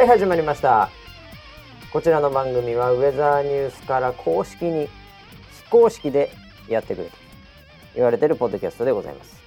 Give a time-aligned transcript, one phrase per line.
[0.00, 0.88] はい始まりました。
[1.92, 4.88] こちらの番組はウェザーニュースから公式に
[5.66, 6.30] 非公式で
[6.70, 7.16] やってくれと
[7.94, 9.38] 言われてるポッドキャストでございます。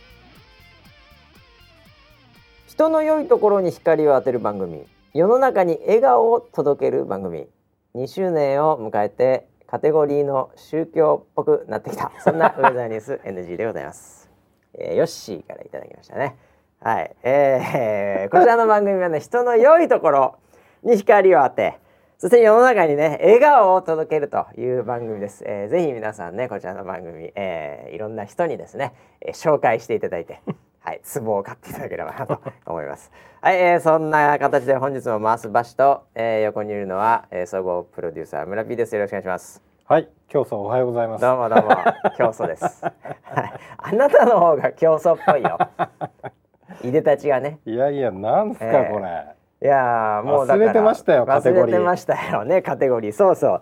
[2.68, 7.48] 人の良いところに光を当てる番組世の中に笑顔を届ける番組。
[7.96, 12.12] 2周年を迎えてカテゴリーの宗教っぽくなってきた。
[12.24, 14.30] そんなウェザーニュース NG でございます、
[14.76, 16.38] えー、ヨッシーからいただきましたね。
[16.84, 20.36] はい、えー、こちらの番組はね人の良いところ
[20.84, 21.80] に光を当て
[22.18, 30.42] そして世の中にね笑顔を届けるという番組です、えー、ぜひ皆さんねこちらの番組、えー、いろんな人にですね、えー、紹介していただいて
[30.84, 33.10] はい、壺を買っていただければなと思います。
[33.40, 38.94] はい、えー、そんな形で本日も回す場所と、えー、横にいるのは、えー、総合プロデューサー村 P です。
[38.94, 39.64] よろしくお願いします。
[39.86, 41.22] はい、教祖おはようございます。
[41.22, 41.70] どうもどうも、
[42.18, 42.84] 教祖です。
[42.84, 45.58] はい、あなたの方が教祖っぽいよ。
[46.84, 47.60] いでたちがね。
[47.66, 49.06] いやいや、なんすか、えー、これ。
[49.64, 53.14] いやもう忘れてましたよ忘れてましたよねカテゴリー。
[53.14, 53.62] そうそう、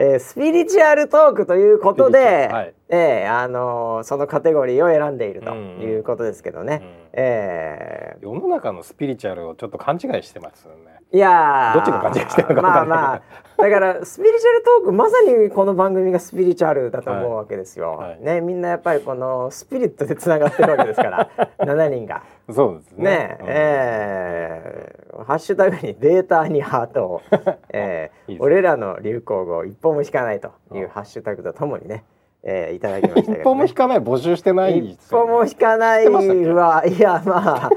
[0.00, 10.92] えー、スピリチュアルトークということで、はい、えー、あのー、そのカテゴリーを選んでいるということですけどね、うんうん、えー、世の中のスピリチュアルをちょっと勘違いしてますよね。
[11.12, 13.22] いやどっちが勘違いしてるのかまあまあ
[13.62, 18.10] だからスピリチュアルトークまさにこの番組がスピリチュアルだと思うわけですよ、はい。
[18.10, 21.30] はい、ねみんなやっぱりこのスピリットでつながってるわけですから。
[21.64, 22.24] 7人が。
[22.50, 23.04] そうですね。
[23.04, 27.22] ね、うん、えー、ハッシュタグにデータにハートを、
[27.70, 32.02] えー、いい俺らの流行語一歩も引かないというハッシュタグとともにね、
[32.42, 37.70] えー、いただきましたね、一歩も引かない募集してない、ね、一歩も引かない はいやまあ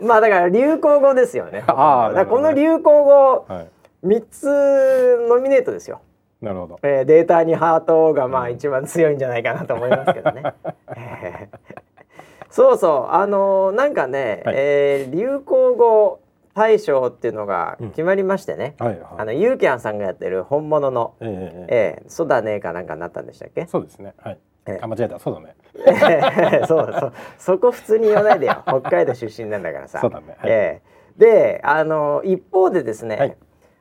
[0.00, 1.62] まあだから流行語ですよね。
[1.66, 3.44] あだこの流行語
[4.06, 6.00] 三つノミネートですよ。
[6.40, 10.42] なるほど、えー、データにハートがまあ一番強いんじゃないかなと思いますけどね、
[10.94, 11.56] えー、
[12.50, 13.14] そうそう。
[13.14, 16.20] あのー、なんかね、はい、えー、流行語
[16.54, 23.66] 大賞っていうのが決まりましてね、うんはいはい、あのユーキャンさんがやってる本物の「えー、えー、そうだね」かなんかになったんでしたっけ？
[23.66, 24.14] そうですね。
[24.18, 25.54] はい、えー、あ間違えた そうだね
[26.66, 27.12] そうそう。
[27.38, 28.62] そこ普通に言わないでよ。
[28.66, 30.00] 北海道出身なんだからさ。
[30.02, 33.36] そうだね、はい、えー、であの一方でですね、はい、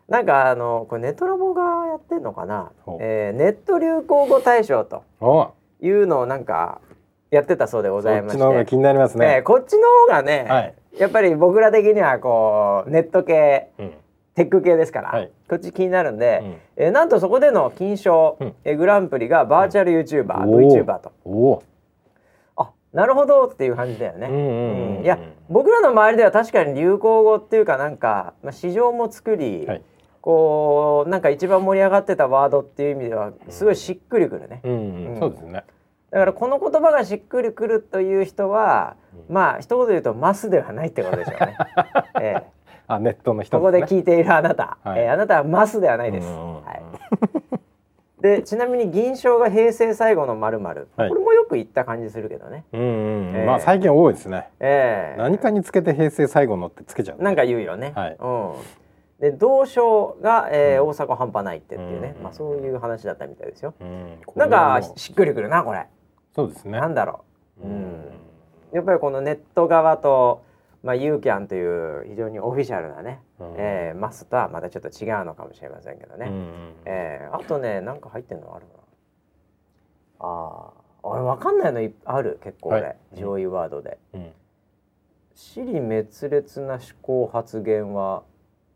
[0.07, 5.03] なんかあのこれネトラボがやってんのかな、えー、ネット流行語大賞と
[5.81, 6.79] いうのをなんか
[7.31, 8.37] やってたそうでございまして。
[8.37, 10.73] こっちの方が気になりますね、えー、こっちの方がね、はい。
[10.99, 13.93] やっぱり僕ら的にはこうネット系、うん、
[14.35, 21.63] テック系ですから、はい、こっち気になるんで、うん、えー、なんとそこでの金賞、うん、えグランプリがバーチャル YouTuber、うん、VTuber と。
[22.57, 25.01] あなるほどっていう感じだよね。
[25.03, 29.81] いや僕らの周りでは確かに流行語っていうかなんか、まあ、市場も作り、はい、
[30.25, 34.59] こうなんか一番盛り上がってたワードっていう意味ではすごいしっくりくるね。
[35.19, 35.63] そうですね。
[36.09, 38.95] だからこの言葉がしっくりくるという人は、
[39.29, 41.57] うん、まあ一言で言うとマスではないってことでしょうね。
[42.19, 42.43] ええ、
[42.87, 46.27] あネットの人、ね、ここで聞いているあなた、はい、えー、あなたはマスではないです。
[46.27, 46.63] は
[48.19, 52.63] い、でちなみに銀賞が平成最後のまるまる、これもよく言った感じするけどね。
[52.73, 54.47] うんうんえー、まあ最近多いですね。
[54.59, 57.91] ええ、何かにつけて平成最後のってつけちゃう、なんか言うよね。
[57.93, 58.51] はい、うん。
[59.19, 63.73] で同賞が、えーうん、大阪半端ないってっていうね、うん、まあそういう話だったみたいですよ。
[63.79, 65.87] うん、なんかしっくりくるなこれ。
[66.35, 66.79] そうですね。
[66.79, 67.23] なんだろ
[67.63, 67.67] う。
[67.67, 68.05] うん。
[68.73, 70.43] やっぱりこのネット側と、
[70.83, 76.27] まあ、ユーキャンという非常にオフィシャルなね、うん、えー、マスとはまたちょっと違うのかもしれませんけどね。
[76.27, 78.73] うん、えー、あとね、なんか入ってんのあるな。
[80.19, 80.73] ああ、
[81.03, 83.97] 俺わかんないのある結構俺、はい、上位ワードで。
[84.13, 84.31] うん。
[85.33, 88.23] 私利滅裂な思考発言は、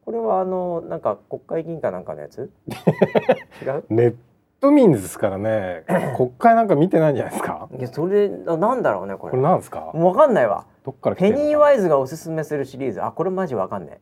[0.09, 2.49] これはあのなんか国会議員かなんかのやつ？
[3.61, 3.83] 違う？
[3.91, 4.15] ネッ
[4.59, 5.83] 都民ですからね。
[6.17, 7.69] 国会なんか見てないんじゃないですか？
[7.77, 9.31] いやそれなんだろうねこれ。
[9.31, 9.91] これなんですか？
[9.93, 10.65] わかんないわ。
[10.83, 13.03] どっからペニーワイズがおすすめするシリーズ。
[13.03, 13.99] あこれマジわかんない。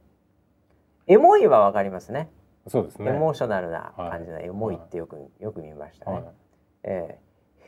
[1.08, 2.30] エモいはわかりますね。
[2.68, 3.10] そうですね。
[3.10, 6.26] エモーショナルな感じの、はい、エモいってよく、よく見ましたね、はい、
[6.84, 7.18] え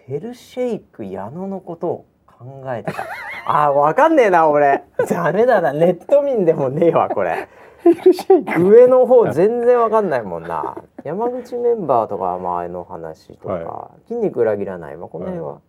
[0.08, 3.04] ー、ヘルシェイク矢野のことを考えてた。
[3.46, 4.86] あわかんねえな俺。
[5.10, 5.74] ダメだな。
[5.74, 7.50] ネット民でもねえわこれ
[8.60, 10.76] 上の方全然わかんないもんな。
[11.04, 15.62] 山口メンバーとか前の話とか、はい、筋肉裏切らない、まあ、この辺は、はい、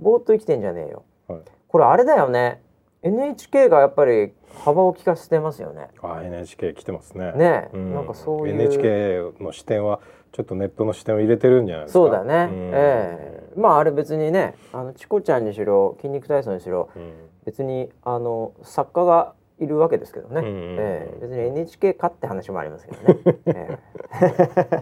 [0.00, 2.62] ぼーっと生きてんじゃねえよ、はい、これあれだよね。
[3.02, 4.32] NHK がやっぱり
[4.64, 5.88] 幅を利かせてますよね。
[6.02, 7.32] あ NHK 来てますね。
[7.32, 8.54] ね、うん、なんかそういう。
[8.54, 10.00] NHK の視点は
[10.32, 11.98] ちょっとネットの視点を入れてるんじゃないですか。
[11.98, 13.42] そうだね、うん、ええ。
[13.56, 17.12] ー、まああれ別にねあのチコちゃんにしろ筋肉体操にしろ、うん、
[17.44, 24.78] 別にあの作家がいるわけですけどね、えー、別に NHK かって話もありますけどね、えー、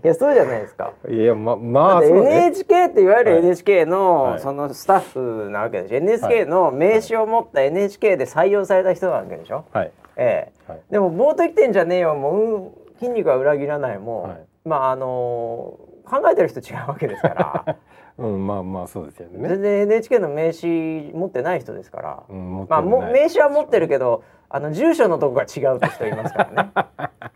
[0.04, 0.92] いやそうじゃないですか。
[1.08, 5.96] いやままあ、ね、NHK っていわゆる NHK の、はい、そのスタッフなわけでしょ。
[5.96, 10.70] NHK の名刺を持った NHK で採用された人なわけでしょ、はい、ええ。
[10.70, 12.14] はい、でもボート生きてんじゃねえよ。
[12.14, 13.98] もう筋肉は裏切らない。
[13.98, 17.76] も、はい、まああのー、考えてる人違うわけですから。
[18.16, 19.48] うん、まあまあそうですよね。
[19.48, 22.22] 全然 NHK の名刺持ってない人ですから。
[22.28, 26.70] うん、まあも名刺は持ってるけど、あの住所のとこが違うって人いますからね。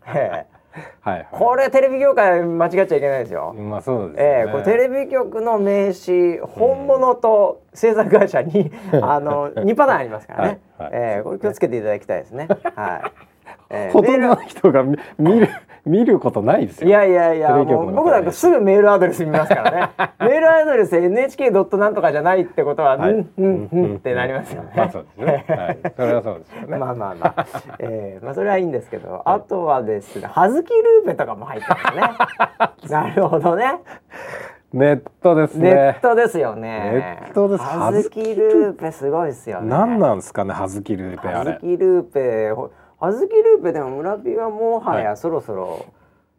[0.07, 0.59] え え
[1.01, 3.53] はい、はい、これテレビ業界間違っちゃいけないですよ。
[3.53, 10.59] まあそうです、ね、えー、これテレビ局の名刺本物と制作会社に、うん、あの二パターンありますからね。
[10.77, 12.47] はいはい、えー、これ気をつけていただきたいですね。
[12.75, 13.28] はい。
[13.69, 14.83] えー、ほとんどの人が
[15.17, 15.49] 見る
[15.85, 16.87] 見ることないですよ。
[16.87, 19.89] いやいやいや、僕なんかすぐメールアドレス見ますからね。
[20.19, 24.71] メールアドレス NHK ドットなんとかじゃないってことは、はい、うんうんうんってなりますよね。
[24.75, 25.45] まあそうですね。
[25.47, 26.77] はい、それはそうですよね。
[26.77, 27.45] まあまあまあ、
[27.79, 32.91] えー、まあそれはいいんですけど、あとはですね、はずきルーペとかも入ってますね。
[32.91, 33.79] なるほどね。
[34.71, 35.73] ネットですね。
[35.73, 37.19] ネットですよね。
[37.23, 37.63] ネットです。
[37.63, 39.69] はずきルーペすごいですよね。
[39.69, 41.51] 何なんですかね、はずきルーペあれ。
[41.51, 42.71] はずきルーペ。
[42.99, 45.85] はずきルーペでも村ピはもはやそろそろ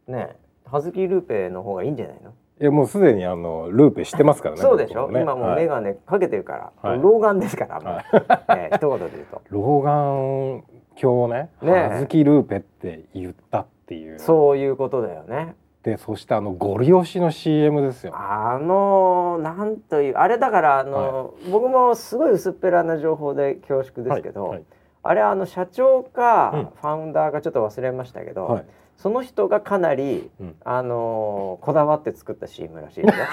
[0.07, 0.37] ね
[0.71, 2.31] はずきルーペの方がいいんじゃないの？
[2.61, 4.61] いやもうすでにあのルーペしてますからね。
[4.61, 5.11] そうでしょ？
[5.11, 9.41] ね、今もう眼鏡かけてるから、はい、老眼ですから、はい、 えー、一言で言うと。
[9.49, 10.65] 老眼
[11.01, 11.51] 鏡ね。
[11.63, 14.19] ねはずきルーペって言ったっていう。
[14.19, 15.57] そういうことだよね。
[15.83, 18.13] でそしてあのゴリ押しの CM ですよ。
[18.15, 24.43] あのなんというあれだからあの、はい、僕もすごい薄っぺらな情報で恐縮ですけど。
[24.43, 24.65] はいはい
[25.03, 28.65] あれあの社長かファウンダーかちょっと忘れましたけど、うんはい、
[28.97, 33.25] その人がかなり、うん、あのー、こだわって作った CM らしいですよ。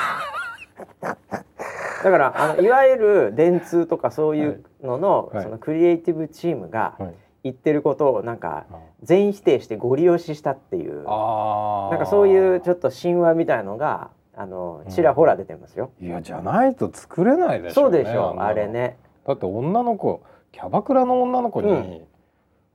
[2.04, 6.96] だからあのいわゆる電通とかそういうののはい、そのクリエイティブチームが
[7.44, 8.66] 言ってることをなんか
[9.02, 15.92] 全否定してご利用ししたっていう、なんかそういうちょっと神話みたいのがあのちらほら出てますよ。
[16.00, 17.98] うん、いやじゃないと作れないでしょうね。
[17.98, 18.98] そうでしょうあれね。
[19.26, 20.22] だって女の子
[20.58, 22.02] キャバクラの女の子に、うん。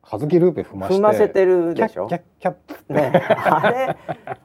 [0.03, 2.07] はずきルーペ踏ま踏ませてるでしょ？
[2.07, 3.97] キャッキャッね、あれ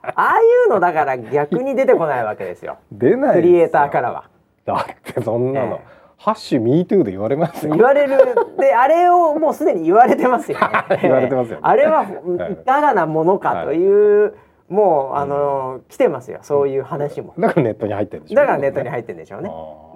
[0.01, 2.79] ああいうのだから逆に出てこないわけですよ。
[2.91, 4.29] 出ないクリエイターからは。
[4.65, 5.81] だってそんなの。
[6.17, 8.17] ハッシュミートゥーで言われます言われる。
[8.57, 10.65] であれをもうすでに言われてますよ、ね、
[11.03, 12.65] 言われてますよ、ね、あれはい。
[12.65, 14.33] かがなものかという、はい、
[14.69, 16.39] もうあの、うん、来てますよ。
[16.41, 17.35] そういう話も。
[17.37, 18.33] だからネットに入ってるんでしょ。
[18.33, 19.41] う、ね、だからネットに入ってるんでしょう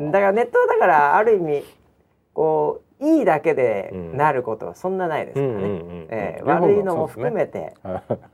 [0.03, 1.63] ねだからネットだからある意味
[2.33, 6.41] こういいだけでなることはそんなないですからね。
[6.43, 7.73] 悪いのも含めて、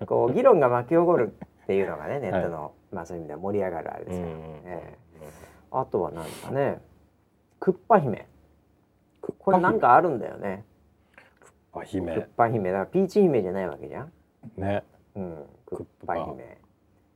[0.05, 1.33] こう議論が巻き起こる
[1.63, 4.31] っていうのがね ネットの、まあそういう意味では盛り上がるあれですから。
[4.65, 6.81] えー、あとは何ですかね。
[7.59, 8.27] クッパ姫。
[9.39, 10.65] これなんかあるんだよね。
[11.39, 12.13] クッパ姫。
[12.13, 14.11] クッパ姫だからピーチ姫じゃないわけじゃん。
[14.57, 14.83] ね。
[15.15, 15.45] うん。
[15.65, 16.57] クッパ姫。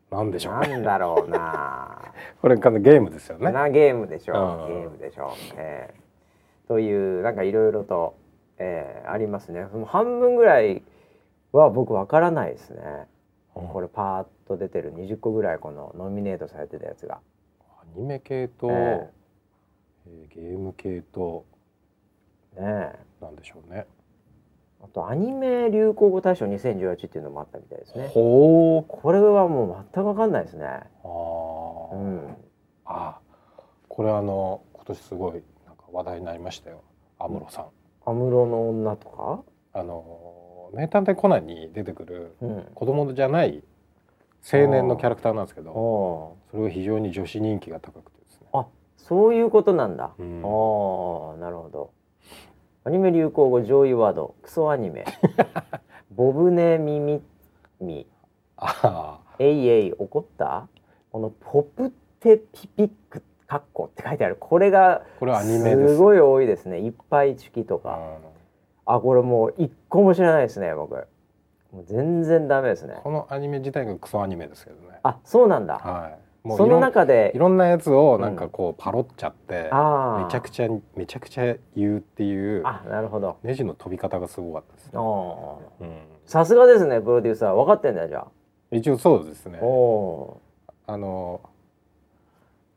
[0.10, 2.14] なんでしょう、なんだろうな。
[2.42, 3.52] これゲームですよね。
[3.52, 4.68] なゲームでしょう。
[4.68, 5.30] ゲームでしょう。
[5.56, 6.01] えー
[6.72, 8.18] というなんかいろいろと、
[8.58, 9.66] えー、ありますね。
[9.88, 10.84] 半分ぐらい
[11.52, 12.82] は僕わからないですね。
[13.58, 17.20] うん、これパーッと出てる20個ぐらいこのノミネートされてたやつが。
[17.82, 21.44] アニメ系と、えー、ゲーム系と
[22.56, 23.86] ねなんでしょうね。
[24.82, 28.08] あとアニメ流行語大賞2018っていうのもあったみたいですね。
[28.14, 28.90] ほう。
[28.90, 30.66] これはもう全くわかんないですね。
[30.66, 31.96] ああ。
[31.96, 32.38] うん。
[32.86, 33.20] あ
[33.90, 35.44] これあの今年すごい
[35.92, 36.82] 話題になりましたよ。
[37.20, 37.66] 安室さん。
[38.06, 39.44] 安室の女とか？
[39.74, 42.36] あの名探偵コナンに出てくる
[42.76, 43.64] 子供じゃない
[44.52, 48.48] 青年のキャラクターなんですけど、それが非常に女子人気が高くてですね。
[48.54, 48.66] あ
[48.98, 50.12] そういうことなんだ。
[50.18, 51.92] うん、あなるほど。
[52.84, 54.36] アニメ流行語上位ワード。
[54.42, 55.06] クソアニメ。
[56.10, 57.22] ボブネミミ
[57.80, 58.08] ミ。
[59.40, 60.68] えいえい怒った？
[61.12, 63.22] このポプテピピック
[63.52, 64.38] カッコって書いてある。
[64.40, 65.98] これがす。
[65.98, 66.80] ごい多いですね。
[66.80, 68.00] いっぱいチキとか、
[68.86, 70.96] あこれもう一個も知らないですね僕。
[71.74, 72.96] もう全然ダメですね。
[73.04, 75.00] このアニメ自体がクソアニメですけどね。
[75.04, 75.80] あそうなんだ。
[75.80, 76.56] はい。
[76.56, 83.36] その中でいろんなやつをなんかこうパロっちゃって、うん、めちゃくちゃめちゃくちゃ言うっていうあなるほど。
[83.44, 84.92] ネジの飛び方がすごかったですね。
[86.26, 87.56] さすがですねプロデューサー。
[87.58, 88.28] 分かってんだじゃあ。
[88.72, 89.60] 一応そうですね。
[90.88, 91.42] あの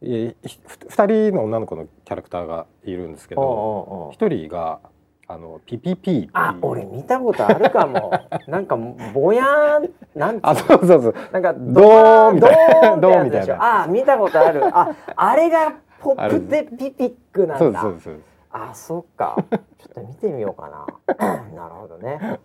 [0.04, 4.80] 2人の女の子のキャラクターがいるんですけど1人が
[5.26, 8.12] あのピピピあ俺見たことあるかも。
[8.46, 11.14] なんかぼやんなんあそうそうそう。
[11.32, 12.96] なんかドーンみたいな。
[12.98, 13.82] ドーンみたいな。
[13.84, 14.62] あ見たことある。
[14.66, 17.80] ああれがポップでピピックなんだ。
[17.80, 18.20] そうそう
[18.52, 19.36] あそっか。
[19.50, 21.16] ちょっと見てみようかな。
[21.56, 22.38] なるほどね。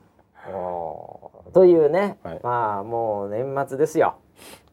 [0.54, 4.16] おというね、はい、まあもう年末ですよ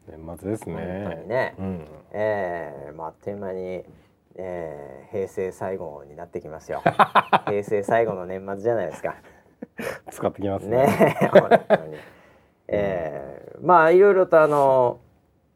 [0.09, 1.03] 年末ですね。
[1.05, 1.55] 本当にね。
[1.59, 3.83] うん、ええー、まああっという間に、
[4.35, 6.81] えー、平成最後になってきますよ。
[7.45, 9.15] 平成最後の年末じゃないですか。
[10.11, 10.77] 使ってきますね。
[10.77, 11.97] ね本当に。
[12.69, 14.99] えー、まあいろいろとあの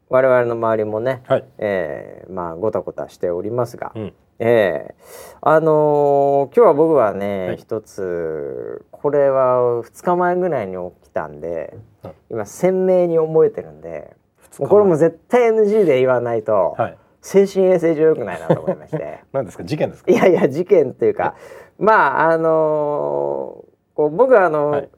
[0.08, 14.14] 我々の周りもね、はい、えー、まあごたごたしておりますが、うん、えー、あのー、今日は僕はね、はい、一つこれは2日前ぐらいに起きたんで、うん、今鮮明に覚えてるんで
[14.58, 19.20] これも絶対 NG で言わないと、はい、精神衛生上良くないなと思いまして。
[19.32, 19.64] 何ですか？
[19.64, 20.10] 事件ですか？
[20.12, 21.34] いやいや事件っていうか
[21.78, 24.88] まああのー、こう僕はあの、はい、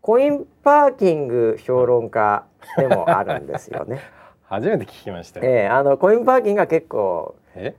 [0.00, 2.44] コインパーキング評論家
[2.76, 4.00] でもあるんですよね。
[4.48, 7.34] 初めて聞きましたええー、あのコインパーキングは結構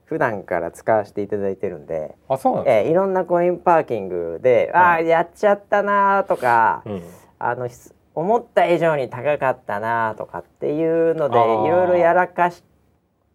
[0.05, 7.03] 普段から使わせていただいてるんで、あそうなんですか、えー、いろんなコインパーキングで、うん、ああやっちゃったなとか、うん、
[7.39, 7.69] あの
[8.17, 12.63] 思った以上に高かったなとかっていうのでいろいろやらかし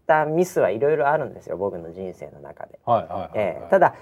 [0.09, 2.81] たミスはいろいろあるんですよ僕の人生の中で。
[3.71, 3.95] ただ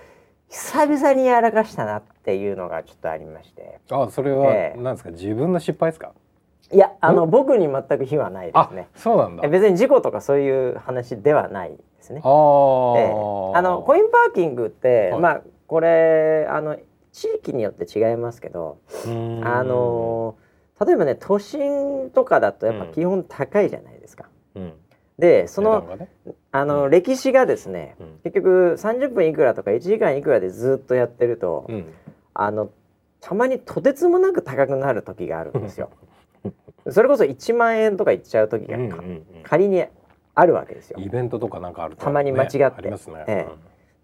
[0.49, 3.79] 久々にやらかしたなっていうのがちょっとありまして。
[3.91, 6.13] あそれは何ですか、えー、自分の失敗ですか？
[6.73, 8.89] いやあの僕に全く非はないですね。
[8.95, 9.47] そうなんだ。
[9.49, 12.23] 別に事故とかそういう話ではないですね。
[12.25, 16.79] あ、えー、あのコインパーキングって、はい、まあこれあの
[17.13, 20.37] 地域によって違いますけどあの
[20.85, 24.73] 例えばね都心とかだとやっぱ基本高いじゃないですか、うん。
[25.19, 26.09] でそのね、
[26.51, 31.93] あの、うん、歴史がですね、うん、結局30分いくらとか1時間いくらでずっとやってると、うん、
[32.33, 32.71] あの
[33.21, 35.91] たまにとてつもなく高くなる時があるんですよ。
[36.89, 39.85] それこそ1万円とかいっちゃう時が、うんうんうん、仮に
[40.35, 40.99] あるわけですよ。
[40.99, 42.89] イベントとかなんかあると、ね、たまに間違って。
[42.89, 43.25] ね。
[43.29, 43.47] え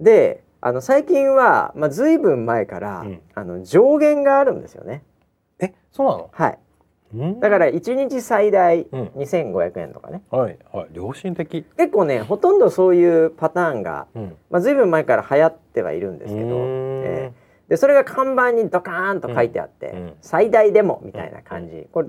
[0.01, 5.03] え、であの最近は、まあ、ずいぶん前から、あの上限があるんですよね。
[5.61, 6.31] えそうなの？
[6.33, 6.59] はい
[7.41, 10.89] だから1日最大2500円とかね、うん、はいはい。
[10.93, 11.65] 良心的。
[11.77, 22.09] 結構ねほとんどそういうパターンが、うん、まあ、随分前から流行ってはいるんですけど、えー、でそれが看板にドカーンと書いてあって、うん、最大でもみたいな感じ、これ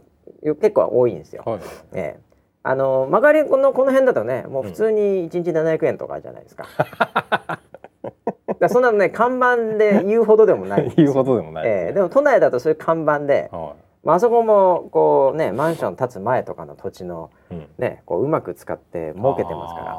[0.56, 1.44] 結構多いんですよ。
[1.46, 1.60] はい、
[1.94, 2.28] えー
[2.64, 6.68] あの曲がりこのこの辺だとねもう普通に1日700円とかじゃないですか。
[8.60, 17.30] だそんなのね看板で言うほどでもない 言うほどでもない、えー、でも都内だとそういう看板で、はいまあ、あそこもこうねマンション建つ前とかの土地の
[17.78, 19.86] ね、うん、こううまく使って儲けてますから。
[19.86, 19.92] な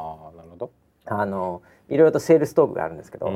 [0.45, 0.71] るほど。
[1.05, 1.61] あの
[1.91, 3.27] いろいろとセールストークがあるんですけど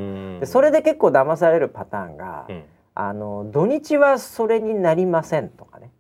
[0.41, 2.65] でそれで結構騙されるパターンが、うん、
[2.95, 5.91] あの土日はそれになりませんとかね。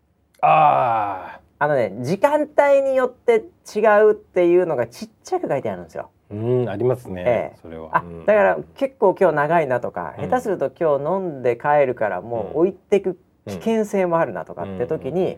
[0.41, 3.45] ああのね時間帯によって
[3.76, 6.09] 違うっていうのがちっちゃく書いてあるんですよ。
[6.31, 15.37] うんありますね、ええ、それは、あだから結構今日長いなとか、下手すると今日飲んで帰るからもう置いてく危険性もあるなとかって時に、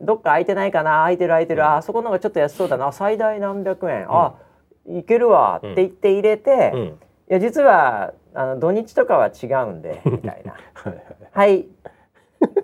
[0.00, 4.34] どっか空いてないかな空いてる空いてる、あそこの方がちょっと安そうだな最大何百円、あ
[4.86, 6.94] いけるわって言って入れて、
[7.28, 10.54] いや実はあの土日とかは違うんで みたいな。
[11.32, 11.66] はい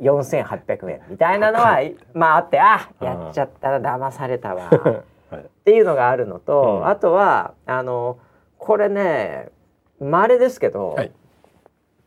[0.00, 1.02] 4800円。
[1.08, 1.80] みたいなのは
[2.14, 4.70] まああってあやっちゃったら騙されたわ。
[5.36, 8.18] っていうのがあるのと、あとはあの
[8.58, 9.48] これね
[10.00, 11.12] まれですけど、はい、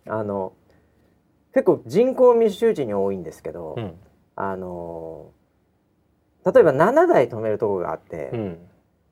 [0.08, 0.54] あの
[1.54, 3.94] 結構人口密集地に多いんですけど、うん、
[4.36, 5.32] あの
[6.46, 8.58] 例えば7台止めるとこがあって、うん、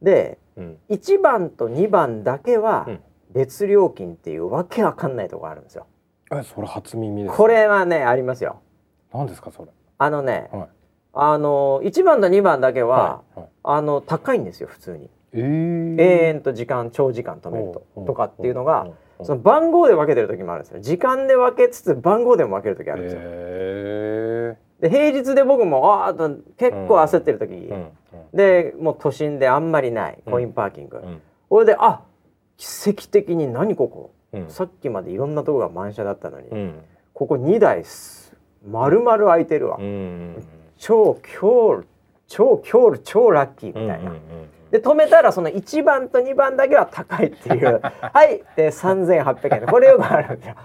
[0.01, 2.87] で、うん、1番と2番だけは
[3.31, 5.87] 別料金っていうわけわかんないとこあるんですよ。
[6.31, 8.61] えそれ初耳です、ね、これはねありますよ。
[9.13, 9.71] 何ですかそれ。
[9.97, 10.67] あのね、はい、
[11.13, 15.09] あの1番と2番だけは、はいはい、あの高いんですよ普通に。
[15.33, 18.87] えー、永遠と時間長時間止めるととかっていうのが。
[19.23, 20.79] その番号で分けてる時もあるんですよ。
[20.81, 23.21] 時間で分けつつ番号でも分ける時あるんですよ。
[24.79, 27.77] で平日で僕もああ結構焦ってる時、うん。
[27.77, 27.89] うん、
[28.33, 30.19] でもう都心であんまりない。
[30.25, 32.01] コインパーキング、うん、これであ
[32.57, 34.11] 奇跡的に何ここ、
[34.49, 36.49] さっきまでいろんなとこが満車だったのに、
[37.13, 37.83] ここ2台
[38.67, 39.79] 丸々空いてるわ、
[40.77, 41.83] 超強
[42.27, 44.11] 超強超ラッキーみたいな。
[44.71, 47.81] で止めたらその1番と2番だけは高いっていう。
[47.81, 48.43] はい。
[48.55, 49.67] で3800円。
[49.67, 50.55] これよくあるんですよ。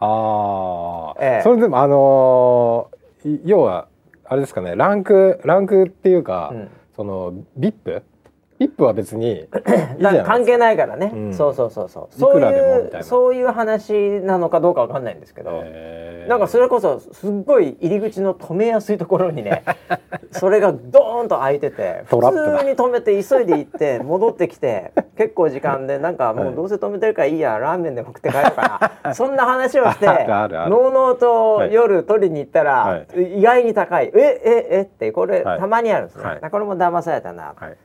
[0.00, 3.88] ああ、ええ、それでもあのー、要は
[4.24, 4.74] あれですかね。
[4.76, 8.02] ランクランクっていうか、うん、その VIP
[8.62, 9.48] ピップは別に
[10.24, 12.16] 関係ないからね、うん、そうそうそうそう。
[12.16, 15.64] そういうそういう話なのかどうかわかんないんですけど。
[16.28, 19.64] なんかそれこそすっごい入り口の止めやすいところにね
[20.30, 29.12] それがドーンと開いてて普通に止めて急いで行って戻ってきて結構時間でなんかもうどうせ止めてるからいいやラーメンでも食って帰るかな。
[29.14, 37.54] そんな話をしてのうのうと夜取りに行ったら、はい、意外に高い「えええってこれ、たまにあるんですね、はい、これも騙されたな。
[37.56, 37.76] はい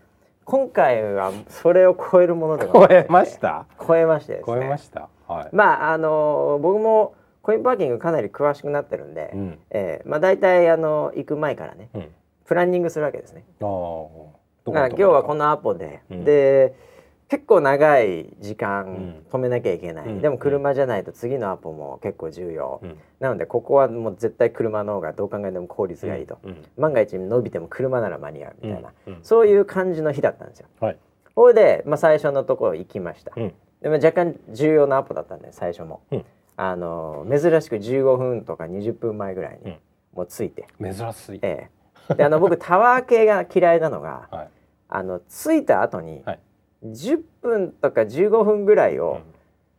[0.49, 3.65] 今回はそれを超えるもので超えました？
[3.85, 12.07] 超えまして、ね、超えました、はい、まああの僕もコインパーキングかなり詳しくなってるんで、うん、えー、まあ大体あの行く前からね、うん、
[12.45, 13.43] プランニングするわけですね。
[13.61, 13.67] ああ。
[14.69, 16.75] 今日はこのアポで、うん、で
[17.29, 28.93] 結構長い時間止めなきゃいけない、うん、でも車じゃないと次のアポも結構重要、うん、なのでここはもう絶対車の方がどう考えても効率がいいと、うん、万が一伸びても車なら間に合うみたいな、
[29.23, 30.67] そういう感じの日だったんですよ。
[30.79, 30.97] はい、
[31.35, 33.51] それで、まあ、最初のところ行きました、で
[33.89, 36.01] も若干重要なアポだったんで最初も、
[36.55, 39.75] あの珍しく15分とか20分前ぐらいに
[40.13, 41.69] もう着いて、珍しい、え
[42.09, 44.49] え、であの僕タワー系が嫌いなのが、 はい、
[44.87, 46.39] あの着いた後に、はい
[46.91, 49.21] 10分とか15分ぐらいを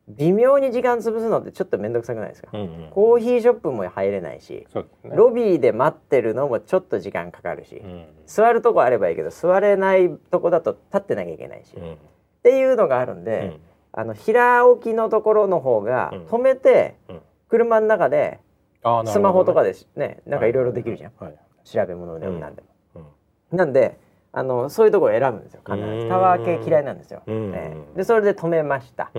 [0.08, 11.96] 微妙に時間潰すのってちょっと面倒くさくないですか、うんうん、コーヒーショップも入れないし、ね、ロビーで待ってるのもちょっと時間かかるし、うん、座るとこあればいいけど座れないとこだと立ってなきゃいけないし、うん、っ
[12.42, 13.60] ていうのがあるんで、うん、
[13.92, 16.96] あの平置きのところの方が止めて、
[17.48, 18.40] 車の中で
[19.06, 22.54] スマホとかでねなんかいろいろできるじゃん、はいはい、調べ物でもなん。
[22.54, 22.62] で
[22.94, 23.12] も。
[23.52, 23.98] なんで
[24.32, 25.60] あのそういうところを選ぶんですよ。
[25.64, 26.08] 必ず。
[26.08, 29.10] タワー系嫌いなんですよ、えー、でそれで止めました、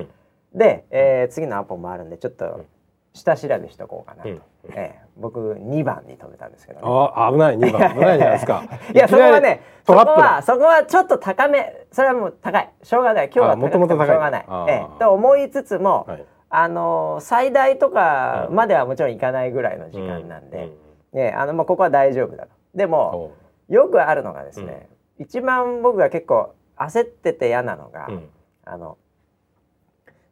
[0.53, 2.65] で、えー、次のアポもあるんでちょっと
[3.13, 7.93] 下調べしとこうかなと、うん、えー、僕2番に止めたんですけど、ね、あ危ない2番。
[7.93, 8.63] 危ないじゃないですか。
[8.93, 12.69] いやそこはねそこはそこはちょっと高めそれはもう高い。
[12.83, 13.25] しょうがない。
[13.33, 14.07] 今日はもともと高い。
[14.07, 20.69] しょうがない、えー、と思いつつも、はい、あのー、最大とかまではもちろんいかないぐらいの時間なんで、
[21.13, 22.51] うん、ね、あのまあここは大丈夫だと。
[22.75, 23.31] でも
[23.67, 24.87] よくあるのがですね、
[25.19, 28.29] 一番僕が結構焦ってて嫌なのが、うん、
[28.65, 28.97] あの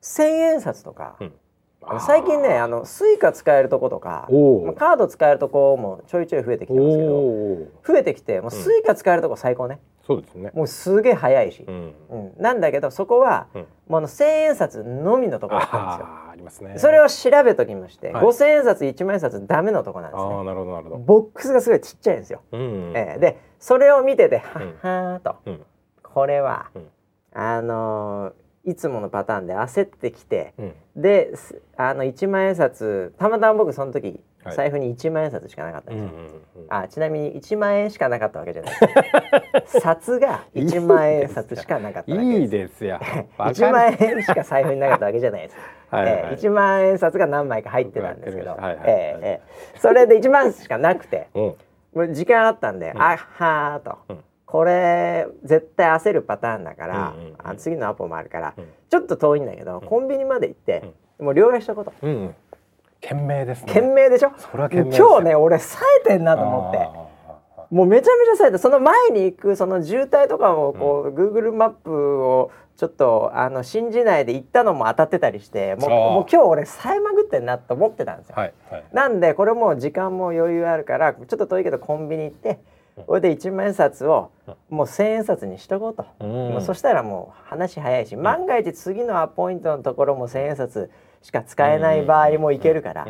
[0.02, 1.34] 千円札とか、うん、
[2.00, 4.28] 最近ねあのスイカ使えるとことか
[4.78, 7.12] カード使えるとこもちょいちょい増えてきてますけど
[7.86, 10.52] 増えてきてもうスイカ使えるとこ最高ね、そうですね。
[10.54, 16.06] もうすげえ早いし、うん、うん、なんだけどそこは、うん、もうあの千円札のみのところだったんですよ。
[16.08, 16.76] ありますね。
[16.78, 20.34] それを調べときまして五千、はい、円札一万円札ダメのとこなんですね。
[20.34, 20.98] あなるほどなるほど。
[20.98, 22.62] ボックスがすごいちっちゃいんですよ、うん。
[22.62, 23.16] うん、え。
[23.18, 25.66] ー、でそれを見ててはっはーと、うん、
[26.02, 26.88] これは、うん、
[27.34, 31.34] あのー、いつものパターンで焦ってきて、うん、で
[31.76, 34.20] あの1万円札たまたま僕その時、はい、
[34.54, 38.74] 財布に1万円札しかなかったんですよ、うんうんうん、あちなみに1万円しかなかったわけじゃない。
[39.68, 42.40] 札が1万円札しかなかったわけです。
[42.40, 43.00] いいですよ。
[43.38, 45.58] 1万円しか財布になかったわけじゃないです。
[45.90, 51.42] はい、えー、1万円札が何枚か入ってたんですけど、はいはい、えー、えー、それで1万しかなくて、う
[52.06, 52.14] ん。
[52.14, 60.84] 時間あったんで、うん、あはーと、うん、これ絶対焦るパターンだから、うんうんうん、あ次のアポもあるから、うん、ちょっと遠いんだけど、コンビニまで行って、
[61.20, 61.94] もう両替しとこと。
[62.02, 62.36] うん
[63.08, 63.74] 懸命ですね。
[63.74, 64.32] 懸命でしょ？
[64.38, 64.84] それは今
[65.20, 67.08] 日ね俺冴えてんなと思って。
[67.70, 82.60] もうめちゃめちゃされてその前に行くその渋滞とかもこう、うん、Google マップをちょっとあの信じないで行ったのも当たってたりしてもうもう今日俺さえまぐってんなと思ってたんですよ、はいはい、なんでこれもう時間も余裕あるからちょっと遠いけどコンビニ行って
[83.06, 84.32] それで1万円札を
[84.70, 90.90] もう1,000円札にしとこうと、うん、もうそしたらもう話早いし、万が一次のアポイントのところも1,000円札
[91.22, 93.08] しか使えない場合もいけるから、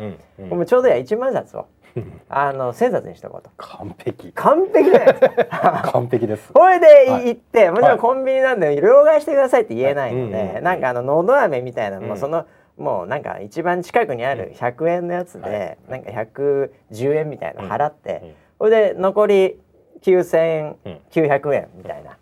[0.50, 1.66] もうちょうどや1万円札を
[2.28, 3.50] あの千冊にしとこうと。
[3.56, 4.32] 完璧。
[4.32, 5.44] 完璧じゃないです。
[5.44, 6.86] か 完璧ですこれで
[7.26, 10.56] 行って、はい、もちろんコンビニなんで両替してくださいって言えないので、はい。
[10.56, 19.60] うん、なんかあののど飴みたいなのも、うん、そのもうなんか一番近くにある100円のやつで、うん、なんか110円みたいな払って、それで残り
[20.02, 22.16] 9900円みたいな。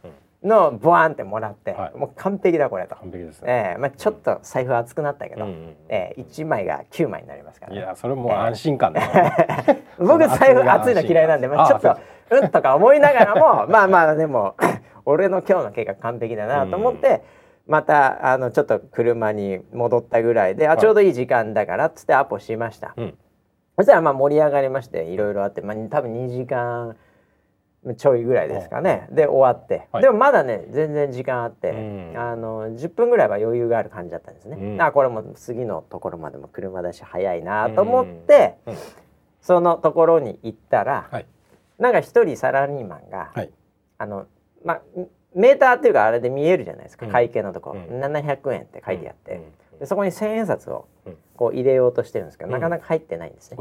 [0.46, 2.96] のボワンってもらって、はい、もう完璧だこれと。
[2.96, 11.96] 完璧ですね、えーまあ、ちょっと財布厚くなったけど、うん、えー、1枚が9枚になりますから、ね、いやそれもう安心感だ、ね、 僕財布厚いの嫌いなんで、まあ、ちょっと
[12.30, 14.54] うんとか思いながらも まあまあでも
[15.04, 17.22] 俺の今日の計画完璧だなと思って、
[17.66, 23.18] うん、またあのちょっと車に戻ったぐらいであちょうどいい時間だからっつってアポしました、うん、
[23.76, 26.96] そしたらまあ盛り上がりましていろいろあって、まあ、多分2時間
[27.94, 29.06] ちょいぐらいですかね。
[29.10, 38.76] で終わって、はい、でもまだね全然時間あって、うん、あの10分ぐらいは余裕がある感じだったんですね、うん、あこれも次のところまでも車だし早いなと思って、うん、
[39.40, 41.26] そのところに行ったら、はい、
[41.78, 43.50] なんか一人サラリーマンが、はい、
[43.98, 44.26] あの
[44.64, 44.82] まあ
[45.34, 47.74] メーターっていうかあれで見えるじゃないですか、会計のとこ。
[47.74, 49.42] ろ、うん、700円って書いてあって、
[49.78, 50.88] でそこに千円札を
[51.36, 53.58] こう入れようとしてるんですけど、なかなか入ってないんですね。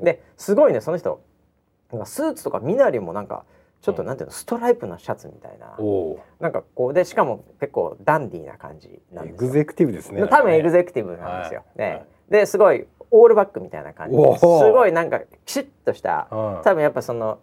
[0.00, 1.20] ですごいねその人
[2.04, 3.44] スーツとか身なりもなんか
[3.80, 5.76] ちょっとなんていうのストライプのシャツみたいな。
[6.40, 16.28] なんかこうでしかも結構ダンディーな感じなんですエグゼクティブですね多分エグゼクティブなんですよ、はい、ね、はい、ですごいオールバックみたいな感じすごいなんかきちっとした
[16.64, 17.38] 多分やっぱその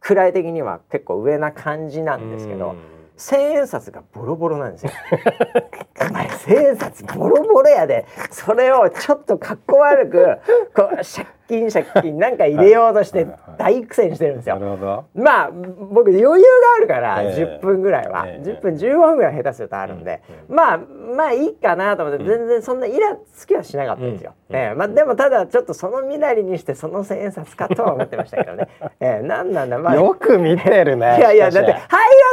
[0.00, 2.76] 位的には結構上な感じなんですけど
[3.20, 4.92] 千円札がボロボロなんですよ。
[6.40, 8.06] 千円札ボロボロやで。
[8.30, 10.38] それをちょっとかっこ悪く
[10.74, 13.26] こう借金借金なんか入れようとして
[13.58, 15.06] 大苦戦してるんですよ。
[15.14, 16.38] まあ僕余裕が
[16.76, 24.34] あるから10分ぐらいは、えー、10分15分ぐらい下手するとあるんで、うん、まあまあいいかなと思って全然そんなイラつきはしなかったんですよ。
[24.48, 28.68] うん、えー、まあ、でもただちょっとその身なりにしてその千円札かとは思ってましたけどね。
[29.00, 29.94] えー、なんなんだまあ。
[29.96, 31.16] よく見てるね。
[31.18, 31.80] いやいやだって入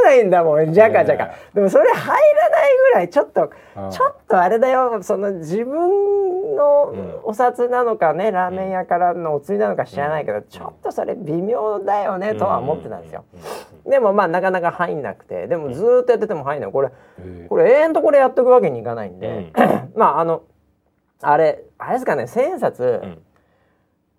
[0.04, 1.32] らないんだもんじゃかじゃか。
[1.54, 3.50] でもそれ入らないぐらいちょっと
[3.90, 6.17] ちょっとあれだよその自分
[6.58, 13.24] のお札なのかね、ラーメン屋からのお釣りなのか知らないけど、ちょっとそれ微妙だよねとは思ってたんですよ。
[13.86, 16.72] でもまあなかなか入んなくてでもずっとやってても入んない。
[16.72, 16.92] これ
[17.48, 19.54] これ永遠とこれやっとくわけにいかないんで、
[19.96, 20.44] まああの
[21.22, 23.02] あれあれですかね千円札、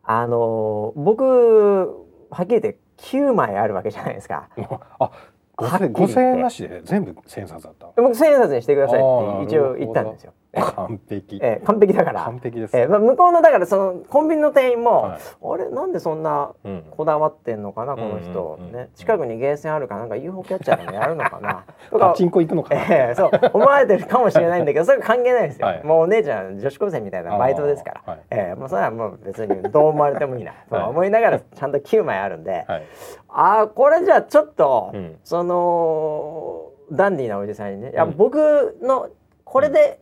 [0.03, 4.49] あの僕はっきり言って9枚あるわけじゃないですか。
[4.99, 5.11] あ
[5.59, 7.89] 五千円なしで全部千円札だった。
[8.01, 10.33] 僕千円札にしてくださいって一応言ったんですよ。
[10.55, 11.39] 完璧。
[11.43, 12.25] えー、完璧だから。
[12.25, 12.77] 完璧です。
[12.77, 16.53] えー、まあ向こうのだからそのコンビニの店員も、はい、あれなんでそんな
[16.91, 22.15] こだわってんのかな、うん、この人、ね近くにゲーセンあるかなんか UFO キャッチャーでもやるのかな とか。
[22.17, 25.67] チンコ行くのかえー、そう思われてるかもしれないんだけどそれ関係ないですよ。
[25.67, 28.03] はい、もうお姉ちゃん女子高生みたいなバイトですから。
[28.07, 32.83] はい、えー、もうそれはもう別にどう思われてもいいなと思いながらちゃんと9枚あるんで、はい、
[33.29, 39.09] ああこれじゃあちょっと、うん、そのダンディーなおじさんにね、いや僕の
[39.45, 39.99] これで、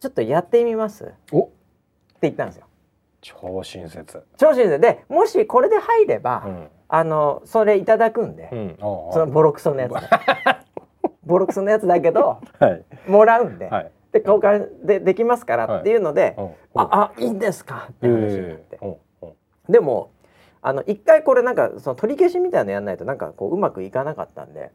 [0.00, 1.12] ちょっとやってみます？
[1.32, 1.44] お。
[1.44, 1.52] って
[2.22, 2.66] 言ったんですよ。
[3.20, 4.22] 超親切。
[4.36, 4.78] 超親切。
[4.78, 9.92] でもしこれで入れば、うん、あのそれいただくんで、うん、そのボロクソのやつ
[11.24, 17.88] ボロクソのやつだけど、はい、もらうんで、はい、で交換でできますからっていうので、はい、ああいいんですか？
[17.90, 18.78] って話になって、
[19.68, 20.10] でも
[20.62, 24.70] あの一回これなんかその取り消しみたいなのやんないとなんかこううまくいかなかったんで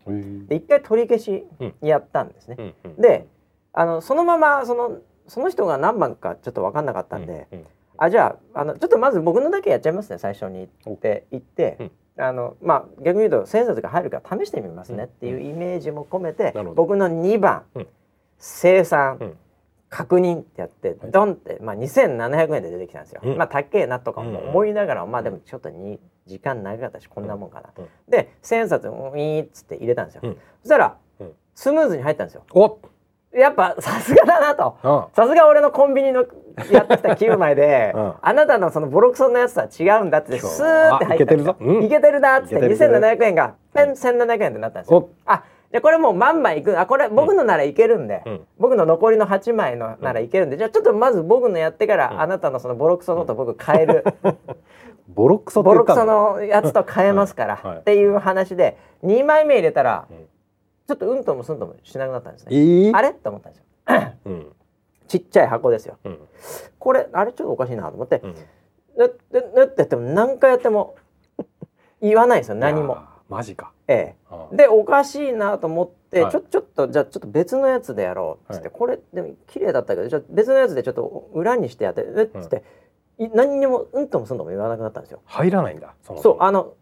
[0.47, 1.45] で一回取り消し
[1.81, 2.75] やったんですね。
[2.97, 3.27] で
[3.71, 7.65] あのそのままそのその人が何番かちょっと分かんなかったんで、うんうん、
[7.97, 11.91] あじゃああのちょっとまず僕のだけやっちゃいますね最初にって言って、うん、
[12.23, 17.87] あのまあ逆に言うと千冊が入るから試してみますねっていうイメージも込めて、うん、僕の2番、うん、
[18.37, 19.35] 生産、
[19.89, 23.21] 確認ってやってドンって、まあ、2700円で出てきたんですよ。
[23.35, 27.69] まあ高えなとかも思いながらまあでもちょっとに時間長かったしこんなもんかな。
[28.07, 30.21] で千冊ウィーっつって入れたんですよ。
[30.23, 30.97] そしたら
[31.53, 32.43] スムーズに入ったんですよ。
[33.33, 35.09] おやっぱさすがだなと。
[35.13, 36.25] さすが俺のコンビニの
[36.71, 54.03] やってきた9枚で、 うん、あなたのそのボロクソのやつとは違うんだってスーって入っていけてるぞ、うん、いけてるなっつって2700円がペン1700円ってなったんですよ、あじゃこれもう万枚いくあこれ僕のならいけるんで、うん、僕の残りの8枚のならいけるんで、じゃあちょっとまず僕のやってから、あなたのそのボロクソのと僕変える。
[55.07, 60.05] ボロクソボロクソのやつと変えますから、っていう話で2枚目入れたら、
[60.91, 63.13] ちょっとうんともすんともしなくなったんですね、えー、あれ？
[63.13, 63.65] と思ったんですよ、
[64.25, 64.47] うん、
[65.07, 66.19] ちっちゃい箱ですよ、うん、
[66.79, 68.35] これあれちょっとおかしいなと思って、うん、
[68.97, 70.95] ぬってぬってやっても何回やっても
[72.01, 72.55] 言わないですよ。
[72.55, 72.97] 何も。
[73.29, 73.71] マジか。
[73.87, 74.15] え
[74.51, 74.55] え。
[74.55, 82.63] でおかしいなと思って、はい、ちょちょっとじゃあちょっと別のやつでやろうっつって、はい、これでも綺麗だったけどじゃあ別のやつでちょっと裏にしてやってえっつって、
[83.19, 85.21] うん、何にもうんともすんとも言わなくなったんですよ。
[85.25, 86.73] 入らないんだそうあの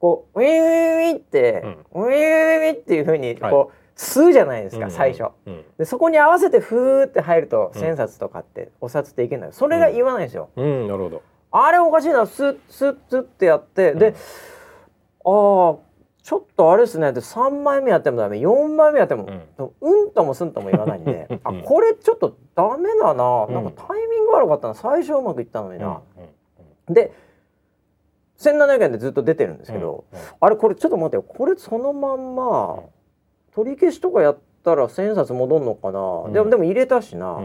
[0.00, 5.32] こうウィーウィーって、うん、ウィーウィーっていうふうにこう、はい、吸うじゃないですか、最初、
[5.76, 14.14] でそこに合わせてふーって入ると千冊とかってお札っていけないそれが言わないですよ、うん、なるほどあれおかしいなスッスッスッってやってで、
[15.24, 15.76] ああ
[16.22, 19.26] ちょっとあれですねで3枚目やってもダメ4枚目やっても、
[19.80, 26.02] うんともすんとも言わないんであこれちょっとダメだな、なんかタイミング悪かったな最初うまくいったのにな、
[26.88, 27.12] で
[28.38, 30.18] 1700円でずっと出てるんですけど、うん。
[30.18, 31.22] うん、あれこれちょっと待ってよ。
[31.22, 32.80] これそのまんま
[33.54, 37.40] 取り消しとかやったら千冊戻んのかな、うん、でもでも入れたしな、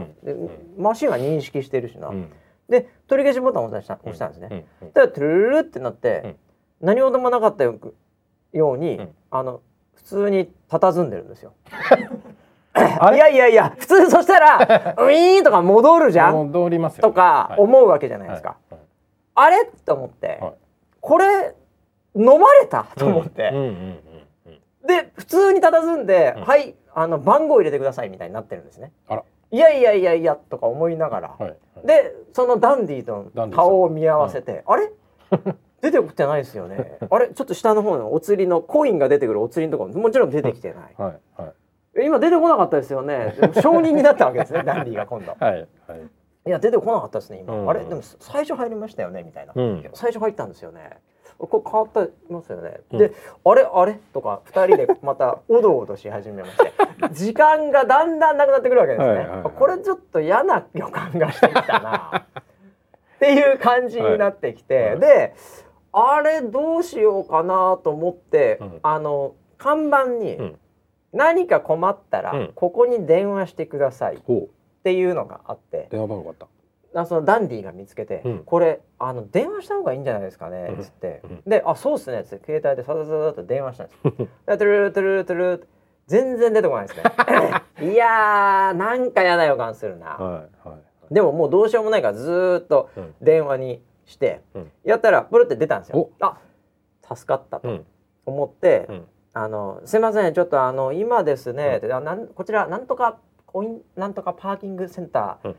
[0.78, 2.30] マシンは認識してるしな、うん、
[2.68, 6.36] で取り消しボタンを押した押したんですね、うん、だからトゥルルってなって、
[6.80, 7.78] 何事もなかったよ
[8.52, 9.60] うに、あの
[9.94, 11.54] 普通に佇んでるんですよ。
[12.76, 14.58] いやいやいや普通そしたら
[14.98, 18.56] ウィーンとか戻るじゃん戻ります、ね、とか思うわけじゃないですか。
[18.68, 19.44] はい。
[19.44, 19.70] はい、あれ？
[19.84, 20.54] と思って、はい
[21.04, 21.54] これ
[22.16, 22.86] 飲まれた？
[22.96, 23.52] と思って、
[24.86, 28.90] で普通に佇んで、うん、はいあの番号入れてくださいみたいになってるんですね。
[29.50, 31.48] いやいやいやいやとか思いながら、はいは
[31.84, 34.90] い、でそのダンディと顔を見合わせて、あれ？
[35.82, 36.96] 出てきてないですよね。
[37.10, 37.28] あれ？
[37.28, 40.00] ちょっと下の方のお釣りのコインが出てくるお釣りのところ。
[40.00, 41.48] もちろん出てきてない、はいは
[42.02, 43.36] い、今出てこなかったですよね。
[43.60, 45.36] 承認になったわけですね ダンディが今度。
[45.38, 46.00] はいはい
[46.46, 50.90] いや出てこなかったですね今、うん、あれでも最初入りましたよねみたいな、うん、最初入ったんですよね。
[51.36, 53.12] これ変わってますよね、うん、で
[53.44, 53.94] あれあれ？
[54.12, 56.72] とか2人でまたおどおどし始めまして。
[57.12, 62.26] 時間がだんだんなくなってくるわけですね、はいはいはい、これちょっと嫌な予感がしてきたな。
[63.16, 64.90] っていう感じになってきて、はい。
[64.90, 65.34] はい、で
[65.92, 70.56] あれどうしようかなと思って、あの看板に
[71.12, 74.18] 何か困ったらここに電話してください
[74.84, 76.46] っていうのがあって、電話番号あった。
[77.00, 80.68] あそのダンディが見つけて、うん、これあの電話した方がいいんじゃないですかね。
[80.78, 84.00] っつって、うん、で「あそうっすね」っつって携帯でささささと電話したんです。
[84.46, 85.68] トゥルトゥルトゥル
[86.06, 87.00] 全然出てこないです
[87.80, 90.76] ねいやーなんか嫌な予感するな、はいは
[91.10, 96.38] い、でももうどうしようもないからずっと電話にして、うん、やったらプルって出たんですよあ
[97.02, 97.84] 助かったと
[98.24, 98.88] 思って、
[99.34, 103.18] あのすいませんちょっとあの今ですね、うん、なんこちらなんとか
[103.54, 105.54] コインなんとかパーキングセンター、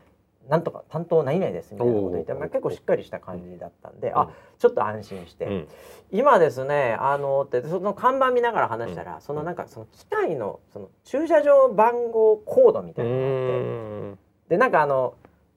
[0.50, 4.28] なんとか担当何々ですみたいなこと言って、まあ、結構しっかりした感じだったんで、うん、あ
[4.58, 5.68] ちょっと安心して、うん、
[6.12, 14.18] 今ですねあのってその看板見ながら話したら、うん、そのなんかその機械のその駐車場番号コードみたいなのがあって
[14.50, 15.14] でなんかあの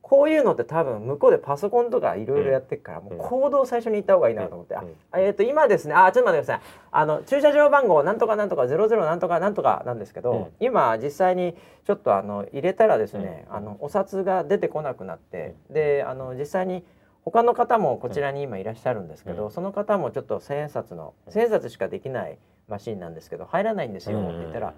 [0.09, 6.61] こういうのって多分向こうでパソコンとかいろいろやってるから、もうコードを最初に言った方がいいなと思って、あえっ、と今ですねあちょっと待ってください。
[6.91, 16.83] あの駐車場番号なんとかなんとか00なんとかなんとかなんですけど、今実際にちょっとあの入れたらですね、あのお札が出てこなくなってであの実際に
[17.23, 24.73] 他の方もこちらに今いらっしゃるんですけど、その方もちょっと千円札の千円札しかできないマシンなんですけど入らないんですよって言ったら、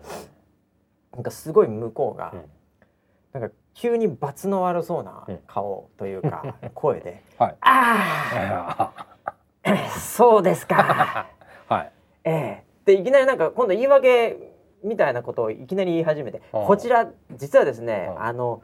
[1.13, 2.33] なんかすごい向こうが。
[3.33, 8.91] なんか急に罰の悪そうな顔というか、 声で「はい、あ
[9.63, 11.27] あ そうですか」
[11.67, 11.91] はい、
[12.23, 12.63] ええ。
[12.85, 14.53] でいきなりなんか今度言い訳
[14.83, 18.63] みたいなことをいきなり言い始めてこちら実はですね、あの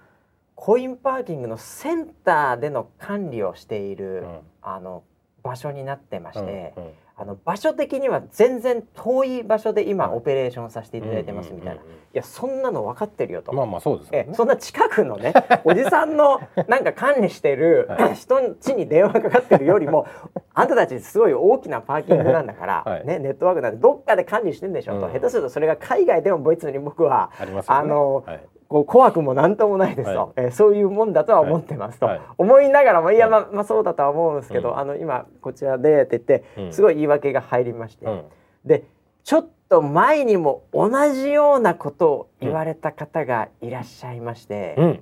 [0.55, 5.03] コインパーキングのセンターでの管理をしている、うん、あの
[5.43, 6.83] 場所になってまして、うん。
[6.83, 13.51] うんあの場所的には全然遠い場所で今オペレーションさせていただいてますみたいな、いやそんなの分かってるよと。
[13.53, 15.33] まあまあそうです、ね、えそんな近くのね
[15.65, 20.05] おじさんのなんか管理してる人ん家に電話かかってるよりも
[20.53, 38.23] あんたたちすごい大きなパーキングなんだから、はい、ね、ネットワークなんでどっかで管理してんでしょと、うん、下手するとそれが海外でもボイツに僕はあ、ね、あの、はいこう怖くも何ともないですと、はい、えー、そういうもんだとは思ってますと、はい、思いながらもいやまあ、まあ、そうだとは思うんですけど、うん、あの今こちらでって言って、うん、すごい言い訳が入りまして、うん、
[38.65, 38.83] で
[39.23, 45.01] ちょっと前にも同じようなことを言われた方がいらっしゃいまして、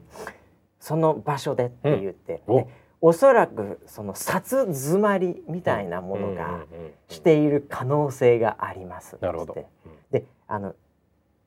[0.80, 2.67] その場所でって言って、ね、
[3.01, 6.65] おそらくその札詰まりみたいなものが
[7.08, 9.17] している可能性があります。
[9.21, 9.56] なるほど。
[10.10, 10.73] であの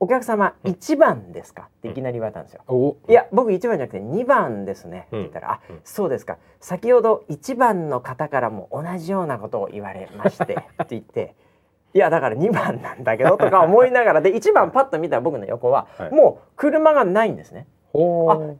[0.01, 2.97] お客様1番ですか?」っていきなり言われたんですよ。
[3.09, 6.39] いや僕1番じゃなくて2番ですね」って言ったら「あそうですか。
[6.61, 11.35] 先ほど1番の方からも同じようなことを言われまして」 って言って
[11.95, 17.67] 「いやだから2番なんだけど」とか思いながらで1番パッと見た僕の横はもう車がないんですね。
[17.95, 17.99] あ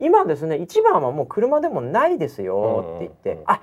[0.01, 3.61] 今ですね1番はもう車でもないですよって言って「あ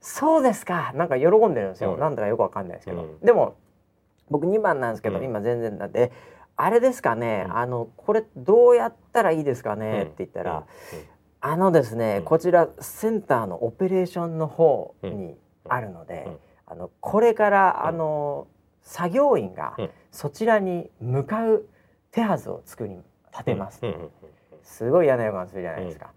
[0.00, 3.54] そうですか」なんか喜んでるんですよ、なんだかよくわかんないですけど、でも
[4.28, 6.10] 僕2番なんですけど、今全然だって
[6.56, 10.64] あれですかね、うん、あのこれどうやったらいいですかね、って言ったら、
[11.40, 15.36] あのですね、こちらセンターのオペレーションの方に
[15.68, 16.28] あるので、
[16.66, 18.46] あのこれからあの
[18.82, 19.76] 作業員が
[20.10, 21.66] そちらに向かう
[22.10, 22.96] 手はずを作り
[23.32, 23.80] 立てます、
[24.62, 26.12] すごい嫌な予感するじゃないですか。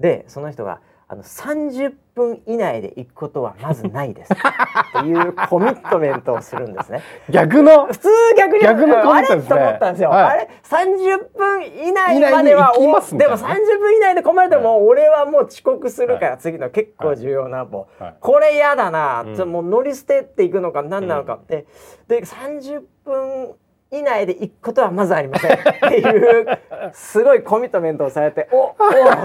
[0.00, 4.32] でその人があの30分以内で行くことはまずないです。
[4.92, 7.00] というコミットメントをするんですね。
[7.30, 7.86] 逆の？
[7.86, 9.42] 普通逆に逆のコミットね、あれ？
[9.42, 10.10] と思ったんですよ。
[10.10, 21.34] はい、あれ？30分以内まではでも30分以内で困るともう俺はもう遅刻するから、次の結構重要な歩、はい、これ嫌だな、うん、もう乗り捨てっていくのか何なのか。
[21.34, 21.66] って、
[22.08, 23.54] で30分
[23.90, 25.52] 以内で行くことはまずありません。
[25.52, 25.56] っ
[25.88, 26.46] ていう
[26.92, 28.74] すごいコミットメントをされておお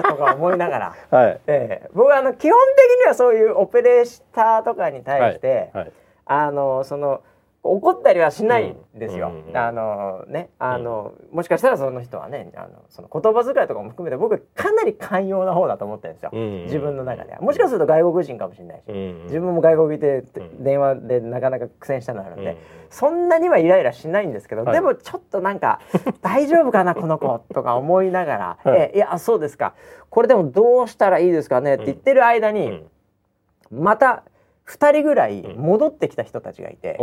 [0.03, 1.41] とか思いながら、はい。
[1.47, 5.83] えー、僕はあの基本的にはそういうオペレーターとかに対して、はい。
[5.85, 5.91] はい、
[6.25, 7.21] あのその
[7.63, 8.75] 怒ったりはしないん。
[8.93, 9.29] ですよ。
[9.29, 16.31] うんうん、あのね、あの、うん、もしかしたらその人はね、あのその言葉遣いとかも含めて僕かなり寛容な方だと思ってるんですよ。
[16.33, 17.41] うんうん、自分の中では。
[17.41, 18.91] もしかすると外国人かもしれないし、
[19.25, 20.23] 自分も外国で
[20.59, 22.57] 電話でなかなか苦戦したのあるんで、うん、
[22.89, 25.79] そんなにはイライラしないんですけど、はい、でもちょっとなんか
[26.21, 29.73] 大丈夫かなこの子とか思いながら、 はい、えいやそうですか。
[30.09, 32.85] これでもどうしたらいいですかねって言ってる間に、
[33.71, 34.23] また
[34.67, 36.97] 2人ぐらい戻ってきた人たちがいて。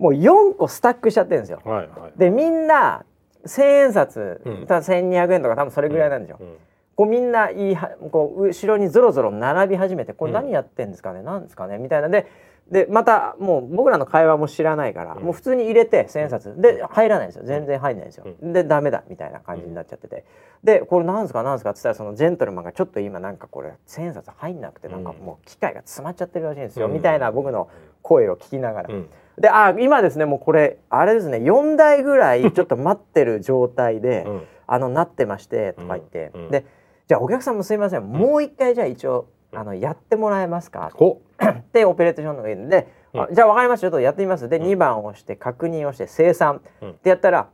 [0.00, 1.60] もう4個スタックしちゃってるんですよ。
[1.64, 3.04] はいはい、でみんな
[3.44, 6.38] 千円札、うん、た1,200円とか多分それぐらいなんですよ。
[6.40, 6.56] うんうん、
[6.96, 12.26] こうみんないいはこう後ろにぞろぞろ並び始めてこれ何やってんですかね、うん、なんですかねみたいなで
[12.70, 17.44] でまたもう僕らの会話も知らないから、うん、もう普通に入れて千円札で入らないんですよ。
[17.44, 20.24] 全然入んないんですよ、うん、でダメだみたいな感じになっちゃってて。
[20.62, 21.70] でこれなんですかなんですか？
[21.70, 27.68] っつったらそのジェントルマンがちょっと今なんかこれ千円札入んなくてなんかもう機械が詰まっちゃってるらしいんですよ、みたいな僕の
[28.02, 28.90] 声を聞きながら。
[29.38, 34.26] であ今ですねもうこれあれですね4台ぐらい ちょっと待ってる状態で、
[34.66, 36.66] あのなってましてとか言って、で
[37.08, 40.90] じゃあお客さんもすいません、もう一回じゃあ一応あのやってもらえますか？
[40.92, 44.48] って オペレーションの上で、うん、じゃあ分かりましたちょっとやってみます。
[44.48, 47.48] で、うん、2番を押して確認をして生産、うん、ってやったら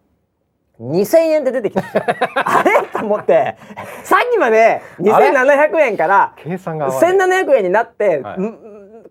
[0.80, 2.04] 2000円で出てきたんですよ。
[2.36, 2.82] あれ？
[2.88, 3.56] と思って。
[4.04, 6.34] さっきまで2700円から
[6.86, 8.38] 1700円になって、はい、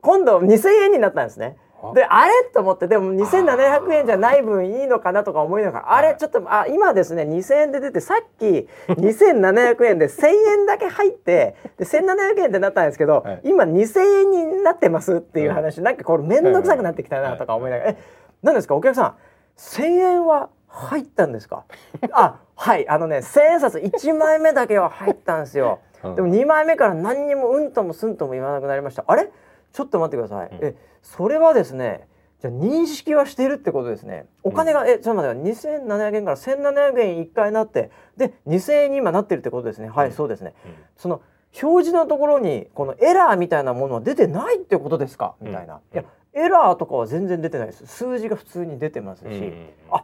[0.01, 1.57] 今度2000円になったんですね。
[1.93, 18.03] であれと思ってでも2700円じゃない分いいのかなとか思いながらあれちょっとあ今ですね2000円で出てさっき2700円で1000円だけ入ってで1700円ってなったんですけど、はい、今2000円になってますっていう話、はい、なんかこれ面倒くさくなってきたなとか思いながら、はい、え
[18.43, 18.75] 何ですか？
[18.75, 19.15] お客さん
[19.57, 21.63] 1000円は入ったんですか？
[22.11, 22.87] あはい。
[22.87, 25.79] あのね千円札1枚目だけは入ったんですよ。
[26.15, 29.03] でも2枚目から何にもうんともすんとも言わなくなりました。
[29.07, 29.29] あれ？
[29.73, 30.49] ちょっと待ってください。
[30.61, 32.07] えそれはですね
[32.41, 34.25] じゃ認識はしてるってことですね。
[34.43, 39.89] お金が、うん、えちょっと待って2700円から1700円1回なってで2000円に今なってるってことですね。
[39.89, 40.53] はい、うん、そうですね。
[40.65, 41.21] うん、その
[41.61, 45.35] 表示のところにこのエラーみたいなものは出てないってことですか？
[45.39, 45.79] みたいな。
[45.93, 47.85] いやエラーとかは全然出てないです。
[47.85, 49.53] 数字が普通に出てますし、
[49.91, 50.03] あ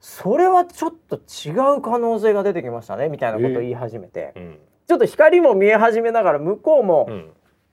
[0.00, 3.08] それはちょっと違う可能性が出てきましたね。
[3.08, 7.08] みたいなことを言い始めて、えー、ちょっと光も見え始めながら向こうも、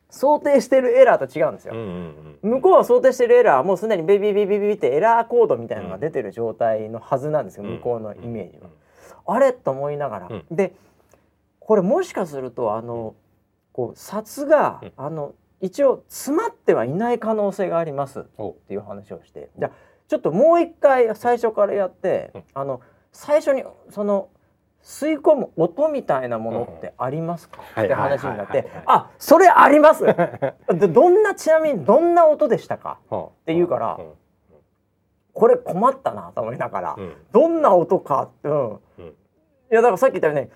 [0.10, 1.74] 想定してるエラーと違うんですよ、
[2.42, 8.70] 向こうは想定してるエラーはもうすでにビビビビビビってエラーコードみたいなのが出てる状態のはずなんですよ、向こうのイメージは。
[9.28, 10.74] あれと思いながら、で
[11.60, 13.16] これもしかするとあの
[13.74, 18.24] こう札が、あの一応詰まってはいない可能性がありますっ
[18.68, 19.50] ていう話をして。
[19.58, 19.72] じゃ
[20.08, 24.30] ちょっともう一回最初からやって、あの最初にその
[24.86, 30.06] 吸い込む音みたいなものってありますか、って話になって「あそれあります!
[30.70, 33.00] 」でどんなちなみにどんな音でしたか？
[33.12, 34.00] って言うから、
[35.34, 36.96] これ困ったなと思いながら、
[37.32, 39.14] どんな音かって、うん、い
[39.72, 40.52] やだからさっき言ったように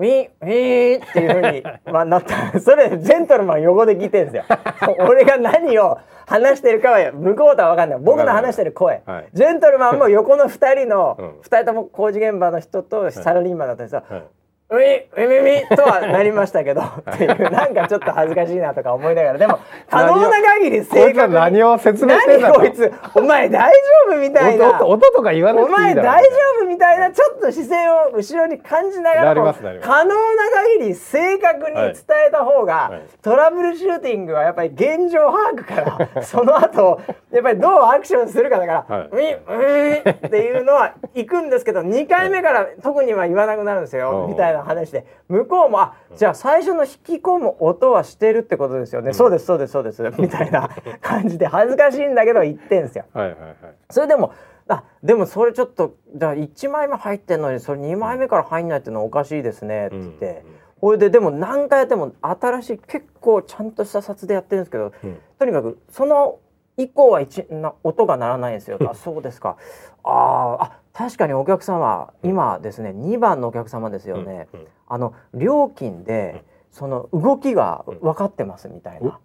[0.00, 2.58] ウィーウィーっていうふうに、まあ、なった。
[2.60, 4.58] それジェントルマン横で聞いてるんですよ。
[5.08, 7.98] 俺が何を話してるかは向こうとは分かんない。
[7.98, 14.22] 僕の話してる声、はい、ジェントルマンも横の2人の、うん、2人とも工事現場の人とサラリーマンだったんですよ、はい
[14.70, 17.26] ウィウィウィとはなりましたけどってい。
[17.26, 19.38] うなんかちょっと恥ずかしいなとか思いながら。
[19.38, 21.34] でも可能な限り正確に。
[21.34, 23.72] 何を説明してんだこいつお前大
[24.06, 24.84] 丈夫みたいな。
[24.84, 26.28] 音とか言わなくていいお前大丈
[26.60, 31.94] 夫みたいなちょっと姿勢を後ろに感じながらも可能な限り正確に伝
[32.28, 33.02] えた方が、はい。
[33.22, 37.00] トラブルシューティングはやっぱり現状把握から その後
[37.32, 44.57] やっぱりどうアクションするかだから、はい、ウィウィっていうのは行くんですけど2回目から特には言わなくなるんですよみたいな。
[44.58, 50.02] な話で向こうもあじゃあ最初の引き込む音はしてるってことですよね、うん、そうですそうですそうです。
[50.18, 50.68] みたいな
[51.00, 53.04] 感じで恥ずかしいんだけど言ってんすよ。
[53.12, 53.56] はいはいはい、
[53.90, 54.32] それでも
[54.68, 60.44] あでもそれちょっとじゃあ1枚目入ってんのにそれ2枚目から入んないっていうのはおかしいですねって言って。
[60.80, 66.38] ほ、うん、いででも何回やっても新しい結構ちゃんとした札でやってるんですけど、うん、とにかくその
[66.78, 68.78] 以降は一な音が鳴らないんですよ。
[68.88, 69.56] あそうですか。
[70.04, 79.18] ああ確かにお客様今ですね2番のお客様ですよね、うんうん、あの料金でその動きが分かってますみたいな、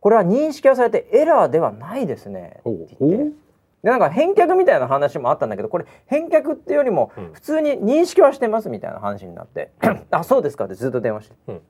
[0.00, 2.60] これは認識はされてエラーではないですね。
[2.60, 3.40] って言って
[3.82, 9.70] でなんか返却みたいな話もあったんだけどこれ返却っていうよりも普通に認識はしてますみたいな話になって
[10.10, 11.60] 「あそうですか」ってずっと電話して、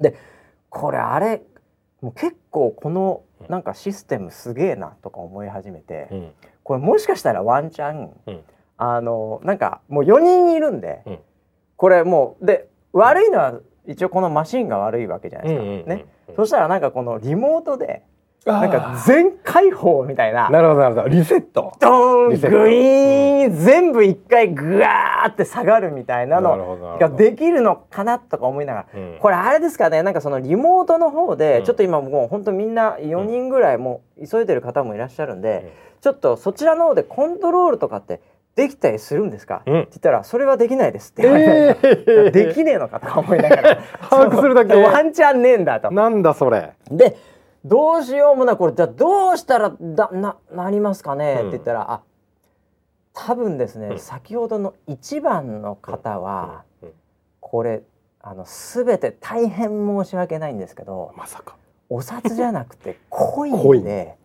[0.00, 0.16] で
[0.68, 1.42] これあれ
[2.00, 6.32] もう結構このなんかシステムすげえなとか思い始めて、
[6.62, 8.10] これもしかしたらワンチャン、
[8.76, 11.18] あのなんかもう4人いるんで、うん、
[11.76, 18.02] これもうで悪いのは一応このマシンが悪いわけじゃないですか、うんうんうんうん、ね、そしたらなんかこのリモートで
[18.46, 20.48] なんか全開放みたいな。
[20.48, 21.08] なるほどなるほど。
[21.08, 21.74] リセット。
[21.78, 26.96] ドーングイーン、うん、全部一回グワーって下がるみたいなの。
[26.98, 30.02] ができるのかなとか思いながら、うん、これあれですかね。
[30.02, 38.22] なんかそのリモートの方で、ちょっと今もう本当みんな4人ぐらいもう急いでる方もいらっしゃるんで、ちょっとそちらの方でコントロールとかって
[38.56, 41.22] できたりするんですか、うん、って言ったらそれはできないですって。
[41.22, 43.76] 言われて、えー、 できねえのかとか思いながら。
[44.10, 44.74] 把握するだけ。
[44.74, 45.90] ワンチャンねえんだと。
[45.90, 46.72] なんだそれ。
[46.90, 47.16] で
[47.64, 52.02] どうしようもなこれじゃどうしたらだななりますかね、うん、って言ったらあ
[53.12, 56.62] 多分ですね、うん、先ほどの1番の方は、
[57.40, 57.82] これ
[58.20, 61.56] あの全て大変申し訳ないんですけどまさか。
[61.92, 64.16] お札じゃなくて コインで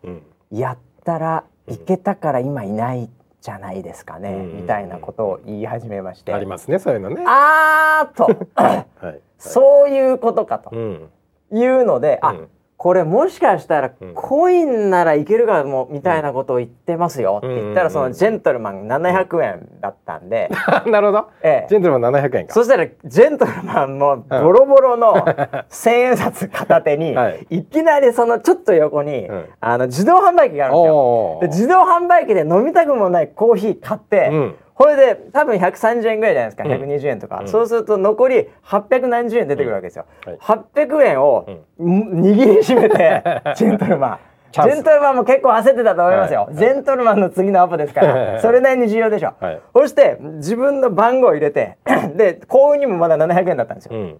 [0.52, 3.10] やったらいけたから今いない
[3.40, 6.32] じゃないですかね、うん、みたいなことを言い始めまして。
[6.32, 7.24] ありますねそういうのね。
[7.26, 12.36] あーと、はい、 そういうことかと、いうので、あ、
[12.86, 17.40] これもしかしたらコインならいけるかもみたいなことを言ってますよ。
[17.44, 20.48] って言ったらそのジェントルマン700円だったんで。
[20.86, 22.54] なるほど、ええ、ジェントルマン700円か。
[22.54, 25.16] そしたらジェントルマンもボロボロの
[25.68, 27.16] 千円札片手に、
[27.50, 29.28] い、きなりそのちょっと横に、
[29.60, 31.38] あの自動販売機があるんですよ。
[31.40, 34.30] で自動販売機で飲みたくもないコーヒー買って、
[34.76, 40.32] これで多分130円ぐらいじゃないですか、うん、120円とか、うん、そうすると残り800何十円出てくるわけですよ、うん。
[40.38, 40.40] はい、
[40.74, 43.22] 800円を、握りしめて
[43.56, 44.18] ジェントルマン。
[44.52, 48.40] ジェントルマンも結構焦ってたと思いますよ、はい、ジェントルマンの次のアポですから。
[48.40, 51.78] それなりに重要でしょ、はい、そして自分の番号を入れて
[52.14, 54.18] で幸運にもまだ700円だったんですよ、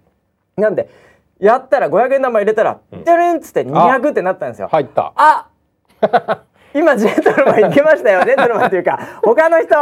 [0.56, 0.88] なんで
[1.38, 4.68] やったら500円玉入れたら「てるん」っつって200ってなったんですよ。
[4.68, 5.12] 入った。
[5.16, 5.48] あ
[6.76, 9.74] 今ジェントルマンいけましたよ ジェントルマンっていうか他の人。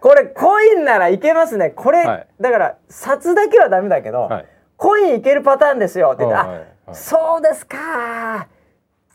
[0.00, 1.70] これコインならいけますね。
[1.70, 6.12] これ、はい、だから札だけはダメだけど、はい、コインいけるパターンですよ。
[6.14, 8.46] って言って、はい、あ、そうですか。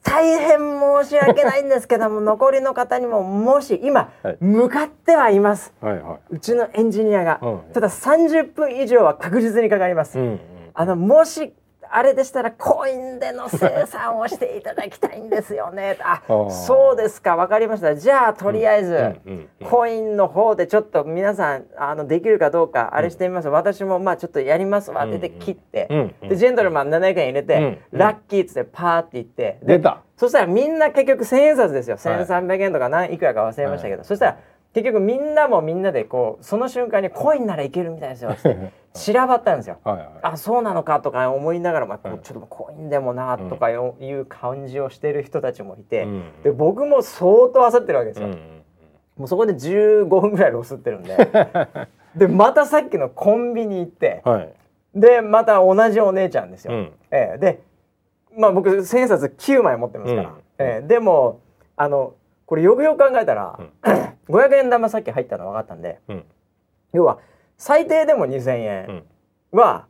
[0.04, 0.58] 大変
[1.04, 4.10] 申し訳ないんですけども 残りの方にももし今、
[4.40, 7.40] 向かってはいます、はいはい、うちのエンジニアが、
[7.74, 10.40] ただ30分以上は確実にかかります、うんうん、
[10.74, 11.54] あのもし
[11.92, 15.98] あれでしたらコインでの生産をしていただきたいんですよね。
[16.02, 17.36] あそうですか。
[17.36, 17.96] 分かりました。
[17.96, 19.16] じゃあとりあえず、
[19.70, 25.06] コインの方でちょっと皆さんあのできるかどうかあれしてみます、うん、私もまあちょっとやりますわ。
[25.06, 30.02] って切って、でジェントルマン700円入れて、ラッキーっつってパーっていって出た。
[30.16, 34.38] そしたらみんな結局1,000円札ですよ、1,300円とか何いくらか忘れましたけど、はい、そしたら
[34.74, 39.80] 結局みんなもみんなでこうその瞬間にコインならいけるみたいですよって散らばったんですよ。
[39.84, 48.28] はいはい、あそうなのかとか思いながら、まあ、ちょっとコインでもなとかいう感じをしてる人たちもいて、うん、で僕も相当焦ってるわけですよ。
[48.28, 48.34] うん、
[49.18, 51.18] もうそこで15分ぐらいロスってるんで
[52.16, 54.54] でまたさっきのコンビニ行って、はい、
[54.96, 56.74] でまた同じお姉ちゃんですよ。
[56.74, 57.62] うん、えー、で、
[58.38, 61.40] まあ、僕千円札9枚持ってますから、うん、えー、でも
[61.76, 62.14] あの
[62.46, 63.72] これよくよく考えたら、うん、
[64.30, 66.00] 500円玉さっき入ったの分かったんで、
[66.94, 67.20] 要は
[67.58, 69.04] 最低でも2,000円
[69.52, 69.86] は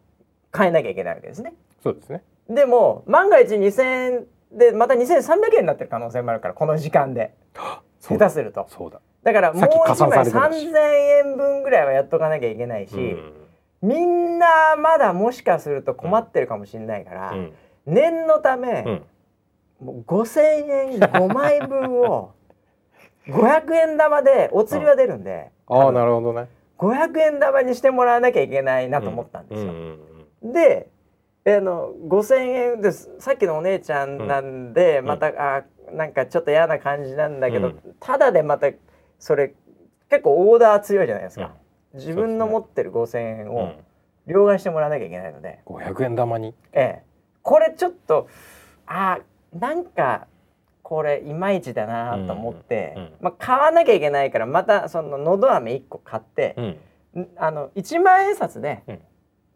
[0.52, 1.54] 買えなきゃいけないわけですね。
[1.84, 2.24] そうですね。
[2.50, 7.36] でも万が一2,000円でまた2,300円になってる可能性もあるからこの時間で。
[8.02, 8.66] 下手すると。
[8.70, 9.02] そうだ。
[9.24, 10.78] だからもう1枚3,000
[11.28, 13.34] 円分ぐらいはやっとかなきゃいけないし、うん、
[13.82, 17.54] みんなまだもしかすると困ってるかもしれないから、うん、
[17.86, 19.04] 念のため、
[19.82, 20.42] うん、もう5,000
[20.96, 22.32] 円5枚分を
[23.28, 26.48] 500円玉でお釣りは出るんで、ああなるほどね。
[26.78, 29.74] 500円玉にしてもらわなきゃいけないなと思ったんですよ。
[30.42, 30.90] で
[31.46, 32.36] あの5,000
[32.76, 33.10] 円です。
[33.20, 38.70] さっきのお姉ちゃんなんで、うん、またあなんかちょっと嫌な感じなんだけど、うん、ただでまた
[39.18, 39.54] それ
[40.10, 41.52] 結構オーダー強いじゃないですか、
[41.94, 43.74] うん、自分の持ってる5,000円を
[44.28, 46.54] 両替してもらわなきゃいけないので、500円玉に？
[46.72, 47.04] ええ。
[47.42, 48.28] これちょっと
[48.86, 49.20] あ
[49.54, 50.28] なんか
[50.90, 56.56] これいまいちだなと思って、うんうん、まあ、買わなきゃいけないからまたそののど飴1個買って、
[57.14, 58.82] うん、あの1万円札で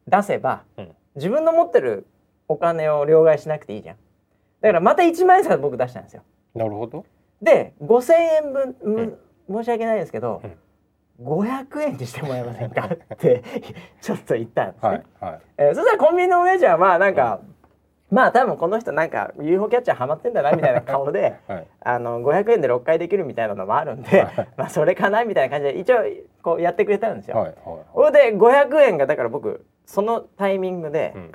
[0.07, 0.61] 出せば、
[1.15, 2.05] 自分の持ってる
[2.47, 3.95] お金を両替しなくていいじゃん。
[4.61, 6.21] だからまた1万円札僕出したんですよ。
[6.53, 7.03] なるほど。
[7.41, 9.17] で5,000円分、
[9.49, 10.39] 申し訳ないですけど、
[11.19, 13.43] うん、500円にしてもらえませんかって
[14.01, 17.41] ちょっと言ったんですね、はいはい、えー、そしたらコンビニのお姉ちゃんはなんか、
[18.14, 25.97] まあ多分この人なんか UFO キャッチャーハマってんだなみたいな顔で、はい、あの500円で6回できるみたいなのもあるんで、はい、 まあそれかなみたいな感じで一応
[26.43, 27.38] こうやってくれたんですよ。
[27.38, 31.32] はいはい、で500円がだから僕そのタイミングで、うん、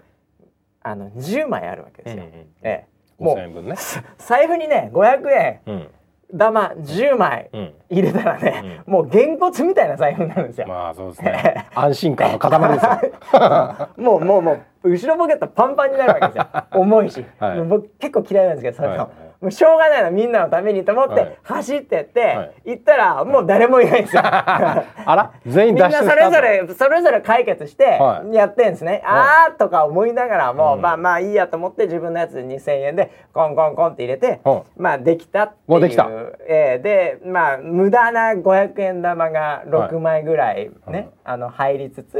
[0.82, 2.24] あの10枚あるわけですよ。
[2.24, 2.86] うんうん、え
[3.20, 3.74] え、もう、ね、
[4.18, 5.88] 財布にね500円、うん
[6.36, 7.50] 玉10枚
[7.88, 10.66] 入れたらね、うん、もうげんこつみたいな財布になるんですよ。
[10.66, 11.66] まあそうですね。
[11.74, 13.88] 安心感の塊ですよ。
[13.96, 16.46] もうもうもう後ろポケットパンパンになるわけですよ。
[16.72, 19.10] 重いし、はい、僕結構嫌いなんですけどそれと、はい、
[19.40, 24.22] もうしょうがないのみんなのためにと思って走ってって、はい、行ったらもう誰もいないんですよ。
[24.24, 25.32] あら？
[25.46, 28.00] 全員みんなそれぞれそれぞれ解決して
[28.32, 29.00] やってんですね。
[29.06, 34.40] ああとか思いながらも、うまあまあいいやと思って自分のやつ2,000円でコンコンコンって入れて、
[34.76, 35.80] まあできたっていう。
[35.80, 36.08] できた？
[36.48, 42.18] えー、でまあ無駄な500円玉が6枚ぐらいね、あの入りつつ。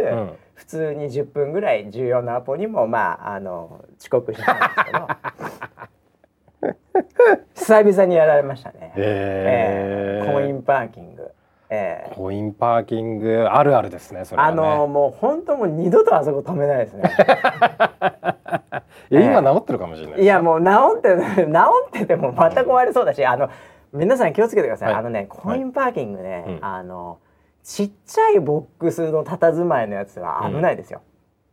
[0.58, 5.08] 普通に10分ぐらい重要なアポにもまああの遅刻したんですけど
[7.68, 11.28] 久々にやられましたね、えー、コインパーキング
[11.70, 14.22] えー、コインパーキングあるあるですね。
[14.22, 17.02] ねあのもう本当もう二度とあそこ止めないですね。
[19.10, 20.22] いや、今治ってるかもしれない。
[20.22, 21.14] いやもう治って
[21.44, 21.52] 治
[21.88, 23.50] っててもまた壊れそうだし、あの
[23.92, 24.88] 皆さん気をつけてください。
[24.88, 27.18] はい、あのねコインパーキングね、はい、あの
[27.62, 31.02] ちっちゃいボックスの佇まいのやつは危ないですよ。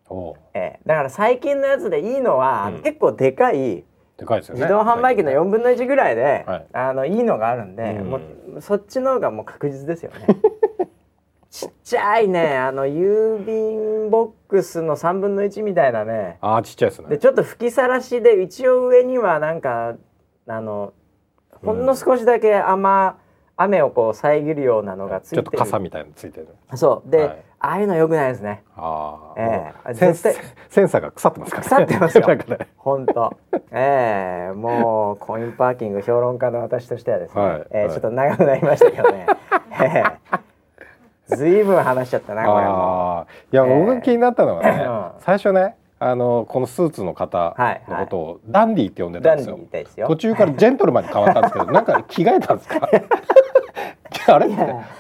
[0.10, 3.84] うん、えー、だから最近のやつでいいのは、うん、結構でかい。
[4.18, 8.20] でかいですよね、自動販売機の4分の1ぐらいで、はい、あのいいのがあるんで、うん、も
[8.58, 10.28] うそっちの方がもう確実ですよね。
[11.50, 16.38] ちっちゃいねあの郵便ボックスの3分の1みたいなね。
[16.42, 17.10] あちっちゃいですね。
[17.10, 19.96] でちょっと吹きさらしで一応上にはなんか
[20.48, 20.94] あの
[21.64, 23.14] ほんの少しだけ雨、
[23.58, 25.44] 雨をこう遮るようなのがついてる。
[25.44, 26.48] ちょっと傘みたいのついてる。
[26.76, 27.10] そう。
[27.10, 28.64] で、はい、ああいうのよくないですね。
[28.76, 29.90] ああ、ええ。
[29.90, 30.36] ー、絶対
[30.70, 32.26] センサーが腐ってますから、ね、腐ってますよ。
[32.78, 33.38] 本当。
[33.72, 34.52] ええ。
[34.52, 39.28] ー、もうコインパーキング評論家の私としてはですね、はい、えー、ちょっと長くなりましたけどね、
[39.82, 40.40] えー
[41.28, 43.26] ずいぶん話しちゃったなこれも。
[43.52, 47.56] いや、えー、僕が気になったのはね、うん、最初ねあのこのスーツの方
[47.88, 49.50] のことをダンディって呼んでたんです
[50.00, 50.08] よ。
[50.08, 52.90] 途中からジェントルマンに変わったんですけど、なんか着替えたんですか？
[54.28, 54.48] あれ？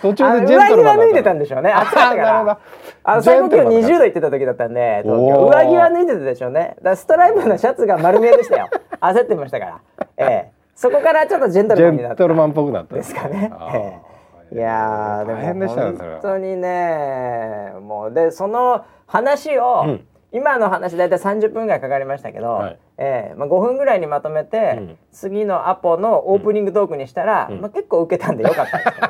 [0.01, 1.71] 途中でジェントルマン脱いでたんでしょうね。
[1.75, 2.57] 暑かったから。
[3.03, 6.75] あの最高気温20度いってた時だったんで、東京上着は脱いでたでしょうね。
[6.81, 8.67] だストライプのシャツが丸見えでしたよ。
[9.01, 9.79] 焦ってましたから。
[10.17, 12.15] ええそこからちょっとジェントルマンになった。
[12.17, 13.51] ジェントルマンっぽくなったですかね。
[13.73, 14.15] ええ
[14.51, 29.07] いやでも本当にねもうでその話を、うん、今の話大体30分ぐらいかかりましたけど、はい、えー、まあ、5分ぐらいにまとめて、うん、次のアポのオープニングトークにしたら、うん、まあ、結構受けたんでよかったですね。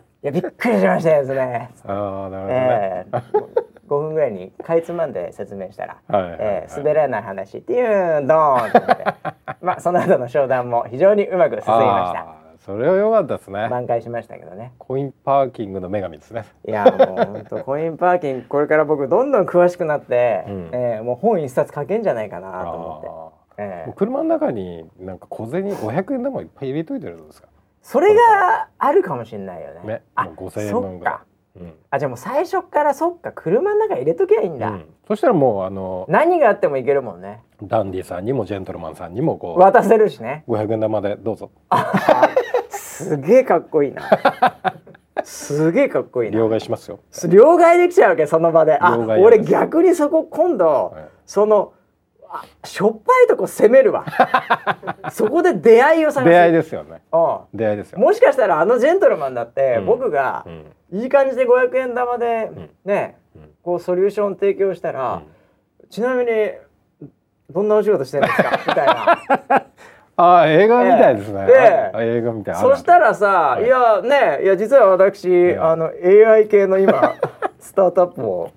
[0.24, 1.70] いやびっくりしましたですね。
[1.84, 8.80] あなるほど、ね、えー5分ぐらいにかいつまんで説明したら、はいえー、滑らない話っていうドーンって
[9.60, 12.26] まあその後の商談も非常にうまく進みました。
[12.64, 13.68] それは良かったですね。
[13.68, 14.72] 挽回しましたけどね。
[14.78, 16.44] コインパーキングの女神ですね。
[16.66, 27.48] いやもう本当コインパーキングこれから僕どんどん詳しくなって、うん、えー、もう本一冊書けんじゃないかなと思って、えー、車の中になんか小銭500円でもいっぱい入れといてるんですか？
[27.82, 29.80] それがあるかもしれないよね。
[29.84, 30.02] ね。
[30.14, 31.14] あ5000円分ぐらい。
[31.56, 37.42] うん、あじゃあもう最初からそっか車の中入れときゃいいんだ、うん、そしたらもうあの何があってもいけるもんね。
[37.62, 40.42] ダンディさんにもジェントルマンさんにもこう渡せるしね。
[40.48, 41.52] 500円玉でどうぞ
[43.04, 44.02] すげえかっこいいな。
[45.22, 47.00] すげえかっこいい両替しますよ。
[47.28, 48.78] 両替できちゃうわけその場で。
[48.80, 51.72] あ俺逆にそこ今度、はい、その
[52.64, 54.04] しょっぱいとこ攻めるわ。
[55.12, 56.30] そこで出会いを探す。
[56.30, 60.44] 出会いですよね、うん、出会いですよもしかしたらあのジェントルマンだって、うん、僕が、
[60.90, 62.50] いい感じで500円玉で、
[62.84, 63.18] ね、
[63.62, 65.22] こうソリューション提供したら、
[65.90, 66.30] ちなみに
[67.50, 68.50] どんなお仕事してるんですか？
[68.66, 69.66] みたいな
[70.16, 71.46] あ映画みたいですね。
[71.48, 72.54] えー、映画みたい。
[72.56, 77.14] そしたらさ、はい、いやねいや実は私、あの AI 系の今
[77.58, 78.50] スタートアップを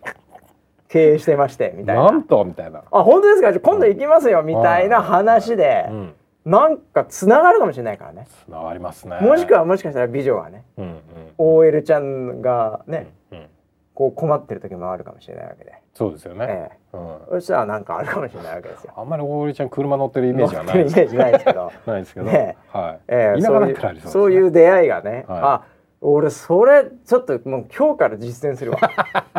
[0.87, 2.03] 経営してましてみたいな。
[2.03, 2.83] なんとみたいな。
[2.91, 3.59] あ本当ですか？
[3.59, 6.13] 今度行きますよ、みたいな話で、うん、
[6.45, 8.27] なんかつながるかもしれないからね。
[8.45, 9.17] つながりますね。
[9.21, 10.99] もしくはもしかしたら美女がね、うんうん、
[11.37, 13.07] OL ちゃんがね、
[13.95, 15.73] こう困ってる時もあるかもしれないわけで。
[15.97, 16.45] そうですよね。
[16.47, 18.93] ええうん、そしたらなんかあるかもしれないわけですよ。
[18.95, 21.05] あんまりおりちゃん車乗ってるイメージはないですけ
[21.53, 21.71] ど。
[21.91, 22.25] ないですけど。
[22.27, 22.99] ね、はい。
[23.07, 25.25] ええー、そういう、そういう出会いがね。
[25.27, 25.61] はい、あ、
[26.01, 28.79] 俺それちょっともう今日から実践するわ。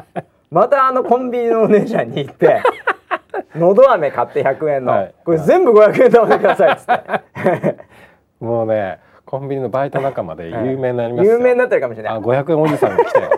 [0.50, 2.60] またあのコンビニのお姉ちゃんに行って。
[3.54, 7.76] のど飴買って100円の、はい、これ全部500円玉でくださいっつって。
[8.40, 12.12] もうねコンビニのバイト仲間で有名になります有名になってるかもしれない。
[12.14, 13.37] あ500円おじさんが来たよ。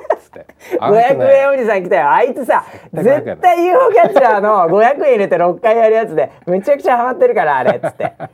[0.76, 1.16] って。
[1.16, 2.10] 500円おじさん来たよ。
[2.10, 8.12] あいつさ、絶対 UFO キャッチャーの500円入れて6回やるやつで、めちゃくちゃハマってるから、あれ、っつって。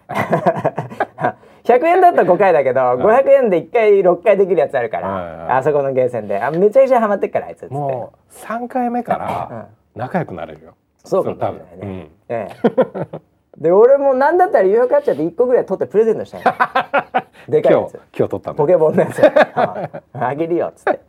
[1.64, 6.40] 100円だったら5回だけど、500円で1回6回できるやつあるから、あそこのゲーセンで。
[6.40, 7.74] あめちゃくちゃハマってるから、あいつっつって。
[7.74, 9.66] もう3回目から
[9.96, 10.74] 仲良くなれるよ。
[11.04, 12.08] そうかもしれないね。
[12.28, 16.42] ええで俺もなんだったら UFO キャッチャーで1個ぐらい取ってプレゼントしたい
[17.50, 19.22] でかいやつ今日取ったポケモンのやつ
[20.12, 21.00] あげるよっつって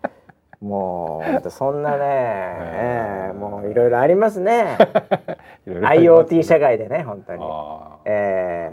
[0.61, 4.77] もうそんなね、 えー、もういろいろありますね。
[5.67, 7.43] IoT 社会でね本当に。
[8.05, 8.71] え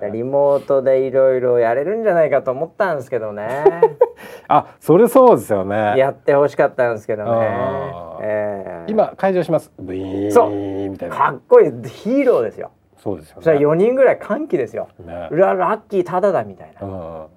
[0.00, 3.64] ー、リモートでいろいろやれるんじゃないかと思ったんですけどね。
[4.48, 5.94] あそれそうですよね。
[5.98, 7.30] やってほしかったんですけどね、
[8.22, 9.70] えー、今解除します。
[9.78, 11.16] ブイーンみたいな。
[11.16, 11.72] かっこいい。
[11.88, 12.70] ヒーローですよ。
[12.96, 13.42] そうですよね。
[13.42, 17.28] それ4人ぐらい歓喜ですよ、ね、うわラッキーただだみたいな、うんうん、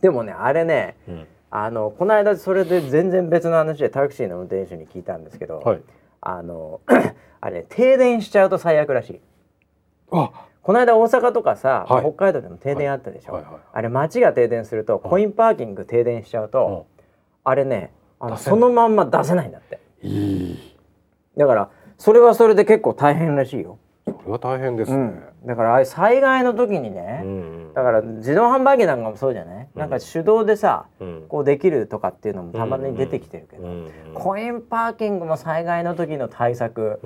[0.00, 5.82] でもねあれね、うんあのこの間それで全然別の話でタクシーの運転手に聞いたんですけど、はい、
[6.20, 6.80] あの
[7.40, 9.20] あれ停電しちゃうと最悪らしい。
[10.10, 10.32] あ。
[10.62, 13.42] この間大阪とかさ、はい、北海道でも停電あったでしょ、はい。
[13.44, 13.52] はい。
[13.52, 16.88] はい、あれ街が停電するとコインパーキング停電しちゃうと、
[17.44, 19.78] あれねあのそのまんま出せないんだって、
[21.36, 23.78] だからそれはそれで結構大変らしいよ。
[24.06, 33.48] それは大変ですね、うんだから災害の時にね、うん、だから自動販売機なんかもそうじゃない、うん、なんか手動でさ、うん、こうできるとかっていうのもたまに出てきてる。
[33.50, 33.68] けど、
[34.14, 37.00] コインパーキングも災害の時の対策、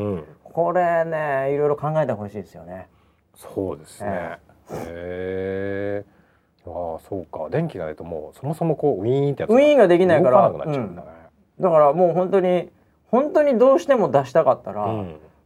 [0.45, 2.89] これねいろいろ考えてほしいですよね。
[3.35, 4.11] そうですね。
[4.11, 6.05] へえ。
[6.65, 6.71] ー。
[6.71, 7.49] ああそうか。
[7.51, 12.71] 電気がないともうそもそもこうウィーンってウィーンができないから、だからもう本当に
[13.11, 14.87] 本当にどうしても出したかったら。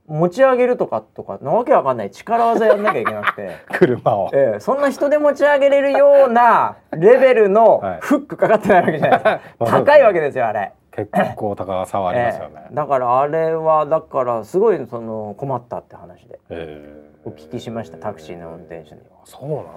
[0.06, 2.10] 持ち上げるとかとかなわけわかんない。
[2.10, 3.56] 力技やんなきゃいけなくて。
[3.72, 10.72] 車を、ええ、そんな人で持ち上げれるようなレベルのフックかかってないわけじゃないですか、 高いわけですよあれ。
[10.90, 16.84] 結構高さはありますよね、ええ、だからあれはだからすごいその困ったって話で、え。
[17.24, 19.00] ー、お聞きしましたタクシーの運転手に。
[19.24, 19.70] そうなんだ。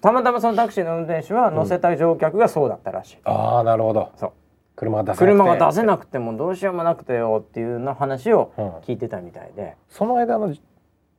[0.00, 4.10] たまたまそのタクシーの運転手は乗せた乗客がそうだったらしい、うん、ああなるほど。
[4.16, 4.32] そう
[4.80, 8.54] 車が出せ車が出せなくてもどうしようもなくてよっていうの話を
[8.86, 10.54] 聞いてたみたいで、うん、その間の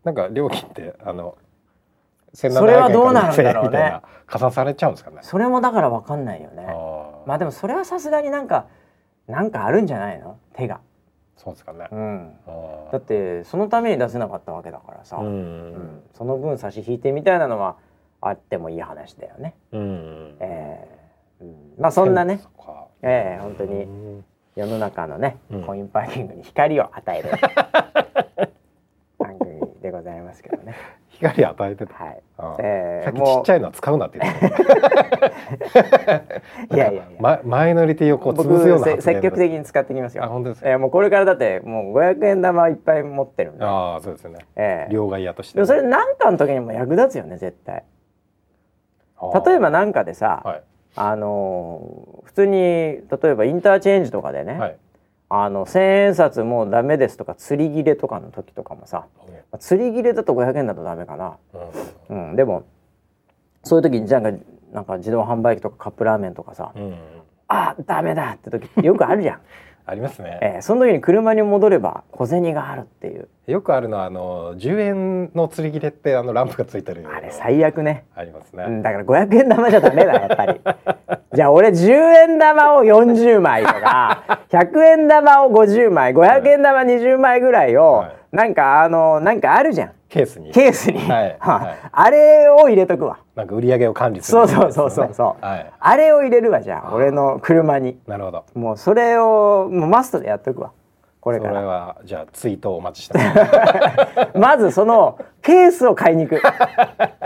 [0.03, 1.37] なんか料金ってあの
[2.33, 3.99] それはどうなんだろうね。
[4.25, 5.17] 加算されちゃうんですかね。
[5.21, 6.65] それもだからわかんないよね。
[7.27, 8.65] まあでもそれはさすがになんか
[9.27, 10.39] なんかあるんじゃないの？
[10.53, 10.79] 手が。
[11.37, 12.33] そうですかね、うん、
[12.91, 17.77] だってそのために出せなかったわけだからさ、うん、うん、その分差し引いてみたいなのは
[18.21, 22.41] あってもいい話だよね、うん、えー、うん、まあそんなね
[23.03, 23.87] ええー、本当に
[24.55, 27.29] 世の中のね、うん、コインパーキングに光を与える
[29.17, 30.75] 番組でございますけどね。
[31.21, 31.93] 光与えてた。
[31.93, 32.23] はい。
[32.59, 34.45] ええー、ちっちゃいのは使うなって言って。
[36.75, 37.05] いやいやいや。
[37.21, 40.23] ま、マイノリティをこう潰すような積極的に使ってきますよ。
[40.23, 43.63] あ本当ですえー、もうこれからだってもう五百円玉いっぱい持ってるんで。
[43.63, 44.39] ああそうですよね。
[44.55, 45.57] ええー、両替屋として。
[45.57, 47.83] でもそれなんかの時にも役立つよね絶対。
[49.45, 50.63] 例えばなんかでさ、はい、
[50.95, 54.77] あの普通に例えばインターチェンジとかでね、はい、
[55.29, 59.07] あの千円札もうダメですとか釣り切れとかの時とかもさ、
[59.53, 61.37] うん、釣り切れだと500円だとダメかな、
[62.09, 62.65] うん、うん、でも
[63.63, 64.31] そういう時にじゃあな
[64.81, 66.95] んか自動販売機とかカップラーメンとかさ、うん、
[67.47, 69.41] あダメだって時よくあるじゃん。
[69.91, 73.27] ありますね、えー、その時に車に戻れば小銭があるっていう。
[73.47, 77.05] よくあるのはあの10円の釣り切れってあのランプがついてる。
[77.13, 78.05] あれ最悪ね。
[78.15, 80.61] ありますね、だから500円玉じゃダメだやっぱり。
[81.35, 89.91] じゃあ俺10円玉を40枚とか100円玉を50枚500円玉20枚ぐらいを、はい、なんかあのなんかあるじゃん。
[90.07, 90.51] ケースに。
[90.51, 91.37] ケースに、はい。
[91.39, 93.19] はい、 あれを入れとくわ。
[93.35, 96.93] なんか売り上げを管理する、ね、そうそうそうそう、はい、あれを入れるわじゃあ。
[96.93, 97.97] 俺の車に。
[98.07, 98.45] なるほど。
[98.53, 100.71] もうそれをもうマストでやっとくわ。
[101.19, 101.53] これから。
[101.53, 104.31] それはじゃあツイートをお待ちしてます。
[104.39, 106.41] まずそのケースを買いに行く。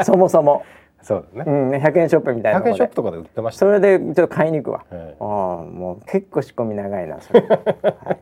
[0.04, 0.64] そもそも
[1.06, 8.18] そうね、うん、100円ショップみたいな100円ショップとかで売ってました、ね、それでちょっと買いに行くわ、ああもう結構仕込み長いなそれ、は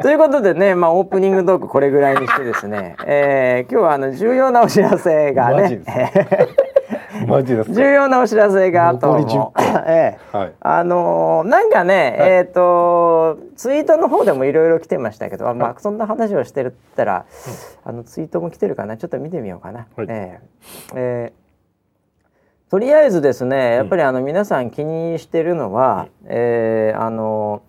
[0.00, 5.82] い、ということでね、まあ、オープニングトークこれぐらいにしてですね、 えー、今日はあの重要なお知らせがね。
[7.28, 9.52] マジです 重要なお知らせがあとも、
[9.86, 10.36] ええ。
[10.36, 17.24] はい、あのー、なんかね、はい、えっ、ー、とツイートの方でもいろいろ来てましたけど、まあそんな話をしてるったら、
[17.84, 18.96] あのツイートも来てるかな。
[18.96, 19.86] ちょっと見てみようかな。
[19.96, 21.45] はい、えー、えー
[22.70, 27.62] とりあえずですねやっぱりあの皆さん気にしてるのは、うん、えー、あの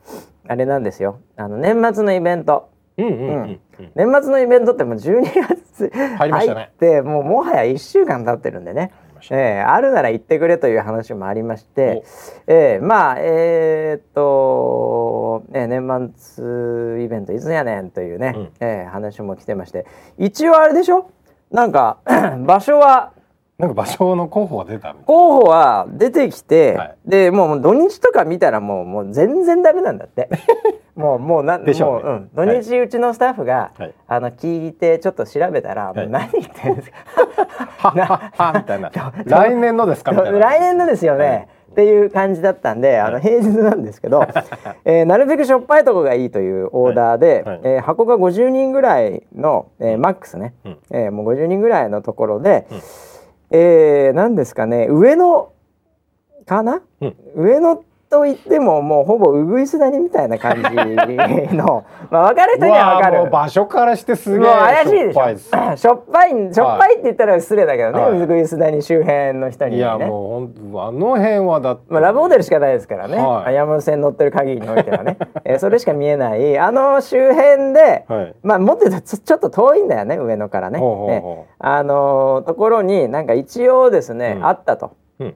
[0.47, 1.19] あれなんですよ。
[1.35, 2.69] あの年末のイベント。
[2.97, 8.91] うんうんうんうん、年末のイベントってもう12月入って、ね、もうもはや1週間経ってるんでね、
[9.29, 12.03] えー、あるなら言ってくれという話もありまして、
[12.47, 19.85] えー、まあえー、っと、ね、年末イベントいつやねんというね、うん、えー、話も来てまして。
[20.17, 21.11] 一応あれでしょ？
[21.51, 21.99] なんか
[22.47, 23.13] 場所は
[23.57, 30.29] なんか場所の候補は出た候補は出てきて、はい、でもう土日とか見たらもうもう全然ダメなんだって。
[30.95, 38.53] もうもうなでしょう、ね、う、ん、土日うちのスタッフが、はい、あの聞いてちょっと調べたら、はい、もう何言ってるん ですか？
[38.55, 38.91] みたいな。
[39.25, 40.11] 来年のですか？
[40.11, 44.25] 来年のですよね、っていう感じだったんで、あの平日なんですけど、
[44.85, 47.55] えー、なるべくしょっぱいとこがいいというオーダーで、はい。
[47.57, 52.77] はい、えー、箱が50人ぐらいの、えー、マックスね、うん、えー、もう50人ぐらいのところで、うん
[53.51, 54.87] えー、何ですかね。
[54.89, 55.51] 上野
[56.45, 60.63] かな、うん、上野と言ってももうほぼうぐいす谷みたいな感じ
[61.55, 61.85] の。
[62.09, 63.29] まあ分かる人には分かる。
[63.29, 64.49] 場所からしてすげえ。
[64.49, 65.27] 怪しいでしょ。
[65.75, 76.57] しょっぱいしょっぱいって言ったら失礼だけどね、はい、うぐいす谷周辺の人に、ね、いやもうあの辺はだって、まあ、ラブホテルしかないですからね、はい、山手線乗ってる限りにおいてはね、 えー、それしか見えない。
[76.57, 80.79] あの周辺で、はい、まあもっと言うとちょっと遠いんだよね上野からね。
[80.79, 81.45] ね。
[81.59, 84.91] あのー、ところになんか一応ですね、うん、あったと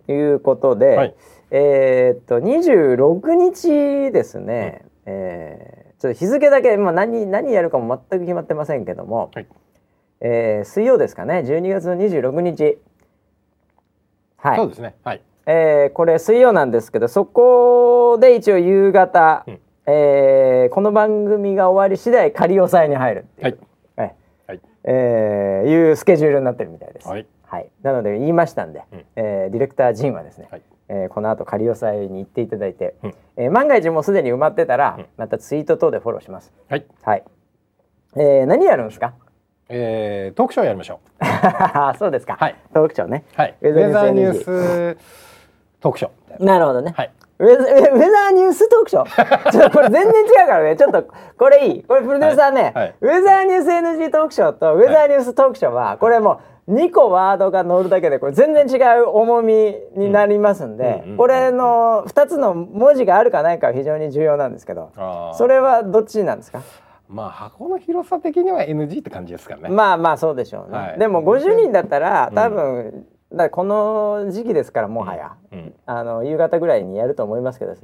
[0.07, 1.15] いうことで、はい
[1.53, 9.47] えー、っと26日ですね、うん、えー、ちょっと日付だけ、まあ何、何やるかも全く決まってませんけども、はい、
[10.21, 11.43] えー、水曜ですかね。
[11.45, 12.77] 12月の26日。
[14.37, 14.55] はい。
[14.55, 14.95] そうですね。
[15.03, 23.59] はい、えー、これ水曜なんですけどそこで一応夕方、うん、えー、この番組が終わり次第仮押さえに入るっていう、
[23.97, 24.15] はい。
[24.47, 27.09] はい、えー、いうスケジュールになってるみたいです。
[27.09, 30.61] はい、はい、なので言いましたんで、うん、えー、ディレクター陣はですね、はい
[30.93, 36.51] えー、この後仮押さえに行っていただいて、うん、えー、万が一もうすでに埋まってたら、うん、またツイート等でフォローします。
[36.67, 36.85] はい。
[37.03, 37.23] はい。
[38.17, 39.13] えー、何やるんですか？
[39.69, 41.27] えー、トークショーやりましょう。
[41.97, 42.35] そうですか。
[42.37, 42.55] はい。
[42.73, 43.23] トークショーね。
[43.37, 43.55] はい。
[43.61, 44.97] ウェザーニュース
[45.79, 46.43] トークショー。
[46.43, 46.93] なるほどね。
[46.93, 47.11] はい。
[47.39, 49.47] ウェザーニューストークショー？
[49.51, 50.75] ちょっとこれ全然違うからね。
[50.75, 51.83] ちょっとこれいい。
[51.83, 64.91] これプロデューサーね、はいはい、ウェザーニュース NG トークショーとウェザーニューストークショーは、これもう2個ワードが乗るだけでこれ全然違う重みになりますんで、これの2つの文字があるかないかは非常に重要なんですけど
[65.37, 66.61] それはどっちなんですか？
[67.09, 69.67] まあ箱の広さ的には NG って感じですかね。
[69.67, 77.77] まあまあそうでしょうね、はい、でも50人だったら多分だこの時期ですからもはや、うん、あの夕方ぐらいにやると思いますけど、うん、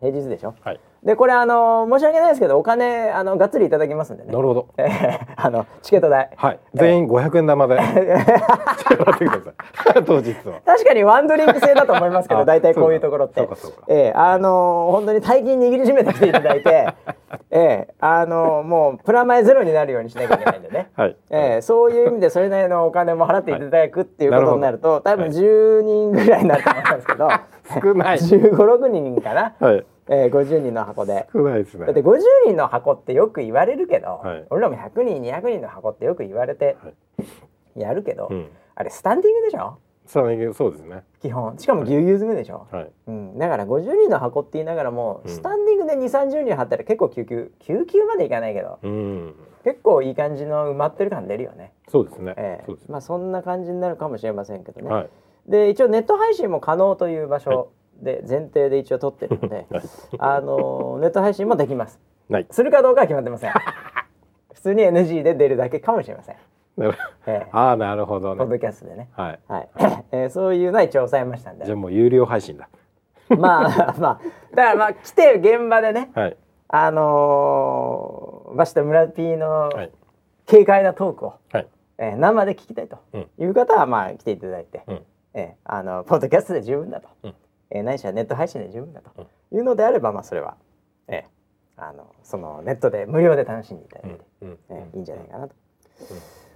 [0.00, 4.32] 平日でしょ、はい、でこれあの申し訳ないですけどお金あのがっつりいただきますんでね。
[4.32, 4.68] なるほど。
[5.36, 6.30] あのチケット代。
[6.36, 6.58] はい。
[6.74, 7.78] 全員500円玉で。
[10.06, 10.60] 当日は。
[10.64, 13.48] 確かにワンドリンク制だと思いますけど大体こういうところって。
[13.88, 16.88] えー、あの本当に大金握りしめてきていただいて
[17.50, 21.16] えー、あのもうプラマイゼロになるようにしなきゃいけないんでね、 はい。
[21.30, 27.28] えー、そういう意味でそれなりのお金も払っていただくっていうことになると、はい、多分10人ぐらいになると思いますけど、
[27.82, 28.18] 少ない。
[28.18, 29.84] 1 5 6人かな、はい。
[30.10, 31.26] えー、50人の箱で。
[31.32, 31.86] 少ないですね。
[31.86, 36.76] だって50人の箱ってよく言われるけど、はい、俺らも100人200人の箱ってよく言われて
[37.76, 38.46] やるけど、はい、
[38.76, 39.78] あれスタンディングでしょ？
[40.06, 41.04] スタンディングそうですね。
[41.20, 41.58] 基本。
[41.58, 49.34] しかもぎゅうぎゅう詰めでしょ、はい、うん、だから50人の箱って言いながらも、スタンディングで2 3 0人貼ったら結構救急救急までいかないけど、うん、
[49.64, 51.74] 結構いい感じの埋まってる感出るよね。
[51.90, 55.10] そうですね、えー、まあそんな感じになるかもしれませんけどね、はい、
[55.48, 57.72] で一応ネット配信も可能という場所
[58.02, 59.66] で前提で一応撮ってるので、
[60.18, 61.98] あのネット配信もできます。
[62.50, 63.52] するかどうかは決まってません。
[64.54, 66.36] 普通に NG で出るだけかもしれません。
[67.26, 68.38] えー、ああなるほどね。
[68.38, 69.08] ポッドキャストでね。
[69.16, 69.38] はい。
[69.48, 69.68] はい。
[70.12, 71.64] えー、そういうのは一応抑えましたんで。
[71.64, 72.68] じゃもう有料配信だ。
[73.30, 74.20] まあまあ
[74.54, 76.36] だからまあ来て現場でね、はい、
[76.68, 79.70] あのー、バシと村 P の
[80.46, 81.68] 軽快なトークを、はい、
[81.98, 82.98] えー、生で聞きたいと
[83.38, 85.02] いう方はまあ来ていただいて、うん、
[85.38, 87.08] えー、あのポッドキャストで十分だと。
[87.22, 87.34] うん。
[87.70, 89.28] えー、ないしはネット配信で十分だと。
[89.52, 90.56] いうのであれば、まあ、それは、
[91.06, 95.54] えー、あのそのネットで無料で楽しんでいただいて、うん、えー、いいんじゃないかなと。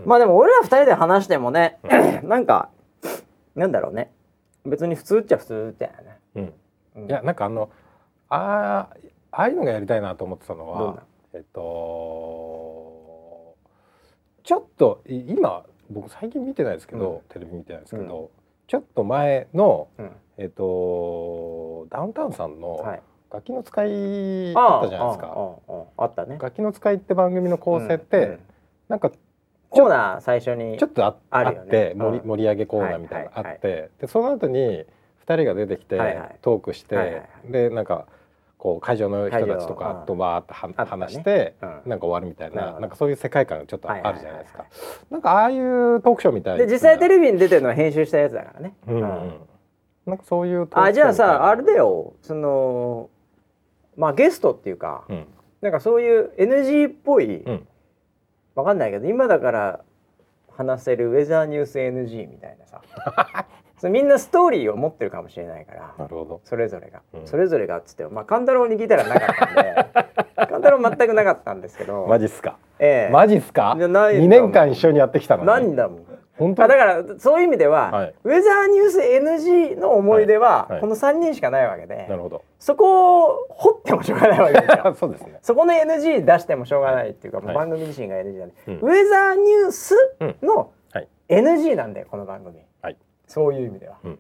[0.05, 1.79] まあでも俺ら二人で話してもね、
[2.25, 2.71] なんか
[3.55, 4.11] なんだろうね。
[4.65, 5.93] 別に普通っちゃ普通だよ
[6.35, 6.53] ね。
[6.97, 7.71] うん、いやなんかあの
[8.29, 8.97] ああ
[9.31, 11.03] ああいうのがやりたいなと思ってたのは
[11.35, 11.61] えっと
[14.43, 18.29] ちょっと今僕最近見てないですけど、うん、テレビ見てないですけど、うん、
[18.67, 22.85] ちょっと前の、うん、えっ、とダウンタウンさんの
[23.33, 25.37] 楽器の使いあったじゃないですか。
[25.97, 26.39] あったね。
[26.41, 28.41] 楽器の使いって番組の構成って、うんうん、
[28.89, 29.11] なんか
[29.71, 34.85] コーナー最初にちょっとああって、盛り盛り上げコーナーみたいなのあって、でその後に
[35.27, 35.99] 2人が出てきて、
[36.43, 38.07] トークして、でなんか
[38.63, 44.67] こう会場の人たちとかとわーっては、話して、なんか終わるみたいななんかそういう世界観がちょっとあるじゃないですか。
[45.11, 48.77] なんかああいうトークショーみたいで実際テレビに出てるのは編集したやつだからね。
[48.87, 49.33] うん、うん
[50.07, 52.15] なんかそういうあじゃあさあれだよ。
[52.23, 53.11] その
[53.97, 55.27] まあゲストっていうか、うん、
[55.61, 57.67] なんかそういう NG っぽい、うん、
[58.55, 59.81] わかんないけど今だから
[60.57, 62.81] 話せるウェザーニュース NG みたいなさ
[63.83, 66.41] そみんなストーリーを持ってるかもしれないからなるほど。
[66.45, 72.59] それぞれが、うん、それぞれがっつってまあ勘太郎に聞いたらなかったんで勘太郎全くなかったんですけどマジっすか？
[72.79, 73.13] ええ。
[73.13, 76.05] マジっすか？2年間一緒にやってきたの何だもん。
[76.39, 76.69] 本当？
[76.69, 82.45] だからそういう意味では、はい、ウェザーニュース NG の思い出は、この3人しかないわけで、なるほど。
[82.61, 85.39] そこを掘ってもしょうがないわけですよそうですね。
[85.43, 89.95] そこの NG 出してもしょうがないっていうか、番組自身が NG なんで、うん、ウェザーニュース
[90.43, 90.71] の
[91.29, 92.67] NG なんだよこの番組、はい、
[93.27, 94.19] そういう意味では、うん、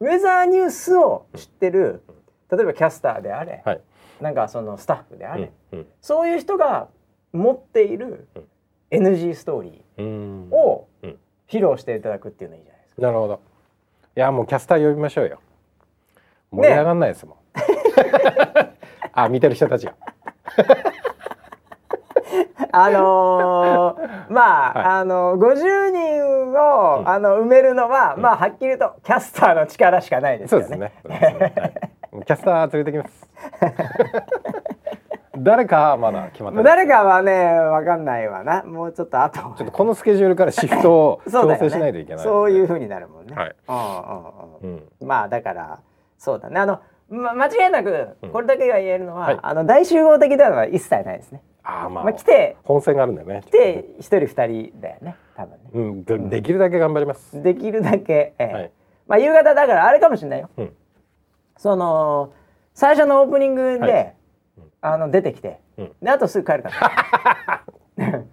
[0.00, 2.02] ウェザーニュースを知ってる
[2.50, 3.80] 例えばキャスターであれ、はい、
[4.20, 6.88] なんかそのスタッフであれ、うんうん、そういう人が
[7.32, 8.28] 持っている
[8.90, 10.02] NG ストーリー
[10.50, 10.88] を
[11.48, 13.02] 披露していただくっていうのいいじゃないですか。
[13.02, 13.40] なるほど。
[14.16, 15.40] いやもうキャスター呼びましょうよ。
[16.50, 17.36] 盛り上がんないですもん。
[17.58, 18.76] ね、
[19.12, 19.94] あ見てる人たちが。
[22.72, 30.66] あのー、 まあ、はい、あのー、50人を、うん、あの埋めるのは、うん、まあはっきりとキャスターの力しかないですよね。
[30.66, 31.52] そうですね。
[32.12, 33.28] はい、キャスター連れてきます。
[35.40, 38.62] 誰かまだ決まって誰かはねわかんないわな。
[38.64, 39.40] もうちょっと後。
[39.40, 45.78] ちょっとこのスケジュールからシフトを 調整しないといけないそう、ね,、いうふうになるもんね、はい、うんうんうん、うん、まあだから
[46.18, 46.60] そうだね。
[46.60, 57.42] あの、ま、間違いなくこれだけが言えるのは、うんはい、あの大集合的では一切ないですねあまあ、まあ、来て本戦があるんだよね来て一人二人だよね多分ね、うん、でできるだけ頑張ります。
[57.42, 58.52] できるだけ、ええ。
[58.52, 58.72] はい、
[59.06, 60.72] まあ夕方だからあれかもしれないよ、うん、
[61.58, 62.32] その
[62.72, 64.14] 最初のオープニングで、はい。
[64.80, 67.64] あの出てきて、うん、であとすぐ帰るから。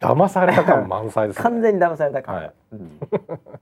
[0.00, 2.52] 騙された感満載です、ね、完全に騙された感、はい。
[2.72, 3.00] うん、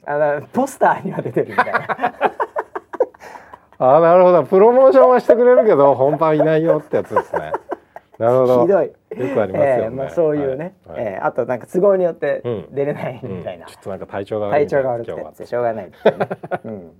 [0.06, 1.80] あのポスターには出てるみたいな。
[3.96, 4.44] あなるほど。
[4.44, 7.52] プロモーションはしてくれるけど本番いないよってやつですね
[8.22, 8.62] なるほど。
[8.62, 8.86] ひどい。
[8.86, 15.92] よくありますよね、えー、まあ、そういうね、はい、えー、あとなんか都合によって出れないみたいな、うん、ちょっとなんか体調が悪い体調が悪くてしょうがないね、
[16.64, 16.92] うん。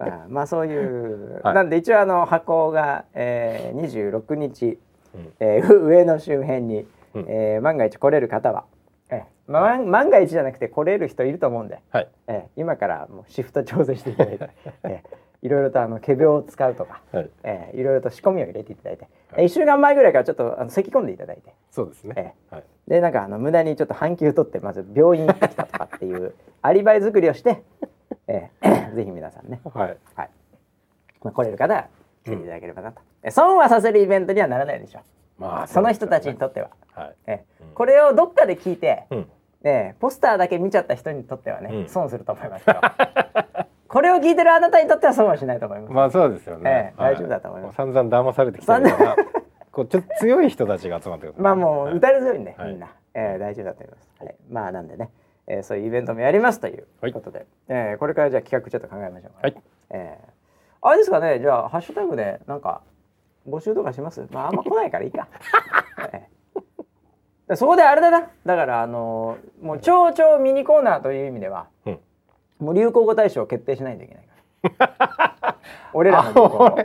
[0.00, 4.78] あ まあそういう、はい、なんで一応あの箱が、えー、26日、
[5.14, 8.64] うん、えー、上野周辺に、うん、えー、万が一来れる方は、
[9.10, 14.50] えーま、万が一じゃなくて来れる人いると思うんで、はい、えー、今からもうシフト調整していただいて、
[14.84, 15.08] えー、
[15.42, 17.30] いろいろとあの仮病を使うとか、はい。
[17.44, 27.62] えー、いろいろと仕込みを入れていただいて、はい、1週間前ぐらいからちょっとあの咳込んでいただいてそうですね、えーはい、でなんかあの無駄にちょっと半休取ってまず病院行ってきたとかっていう アリバイ作りをして
[28.30, 30.30] えー、 ぜひ皆さんね、はい、はい、
[31.22, 31.88] まあ、来れる方は
[32.24, 35.00] 来ていただければなと、うん、損はさせるイベントにはならないでしょ
[35.38, 39.30] う、まあ、その人たちにとっては、はい、えー、これをどっかで聞いて、うん、
[39.62, 42.80] ね、ポスターだけ見ちゃった人にとってはね、うん、損すると思いますけど
[43.90, 45.92] これを聞いてるあなたにとっては損はしないと思います。
[45.92, 46.94] まあそうですよね。
[46.96, 47.76] えー、大丈夫だと思います。
[47.76, 49.16] 散々騙されてきたような、
[49.72, 51.34] こうちょっと強い人たちが集まってる。
[51.36, 54.08] まあもう打たれ強いんで、はい、みんな、えー、大丈夫だと思います。
[54.20, 55.10] はい、まあなんでね、
[55.48, 59.56] えー、そういうイベントもやりますということで、はい、えー、これからじゃあ企画ちょっと考えましょう、はい、
[59.90, 60.28] えー、
[60.82, 61.40] あれですかね。
[61.40, 62.82] じゃあハッシュタグでなんか
[63.48, 64.24] 募集とかします？
[64.30, 65.26] まああんま来ないからいいか、
[66.12, 68.30] えー、そこであれだな。
[68.46, 71.98] だからあのー、もう超超ミニコーナーという意味では、うん、
[72.60, 74.24] もう流行語大賞を決定しないといけない。
[74.76, 75.56] か ら
[75.92, 76.78] 俺らの流行語。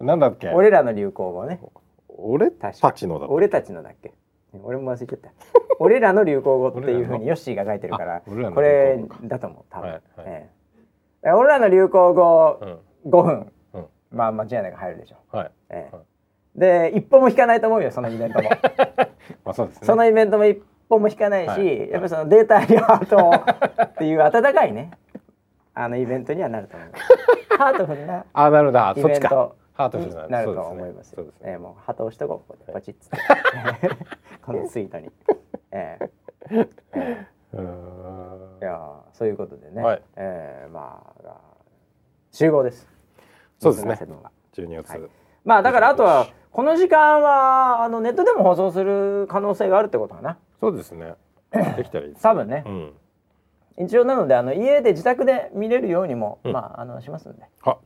[0.00, 0.50] なんだっけ？
[0.50, 1.60] 俺らの流行語ね。
[2.08, 4.12] 俺たちのだ俺たちのだっけ？
[4.62, 5.30] 俺も忘れちゃった。
[5.78, 10.26] 俺らの流行語っていうふうにヨッシーが書いてるからこれだと思う多分、はいはい。
[10.26, 10.50] え
[11.24, 12.58] え、俺らの流行語
[13.04, 15.16] 5分、うん、まあ間違いなく入るでしょ。
[15.32, 15.50] う、はい。
[15.68, 15.90] え
[16.56, 18.48] え、で一歩も引かないと思うよそのイベントも。
[19.44, 24.90] まあそうです、ね、そのイベントも一歩も引かないし、はい、やっぱりそのデータリハートっていう温かいね。
[25.74, 27.04] あのイベントにはなると思います
[27.58, 29.00] ハートフルなあなるほど。
[29.00, 30.26] イベントハートフルな。
[30.28, 31.12] なると思います。
[31.14, 31.52] そうですね。
[31.52, 32.72] えー、もう鳩押しとこうここで。
[32.72, 33.18] パチッつって、
[34.42, 35.10] このツイートに。
[35.70, 39.82] えー、 えー、いやそういうことでね。
[39.82, 41.36] はい、えー、まあ
[42.32, 42.88] 集合です。
[43.58, 43.98] そうですね。
[44.52, 45.00] 十二月、はい。
[45.44, 50.38] まあだからあとはこの時間はあのネットでも放送する可能性があるってことかな。
[50.60, 51.14] そうですね。
[51.76, 52.64] できたらいい、ね、多分ね。
[52.66, 52.94] うん。
[53.84, 57.42] 一応なのであの家で自宅で見れるようにも、うん、まああのしますんで。
[57.62, 57.78] は。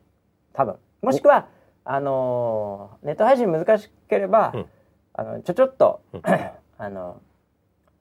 [0.53, 1.47] 多分もしくは。
[1.85, 4.67] あのネット配信難しければ、うん、
[5.15, 6.23] あのちょちょっと、うん、
[6.79, 7.21] あの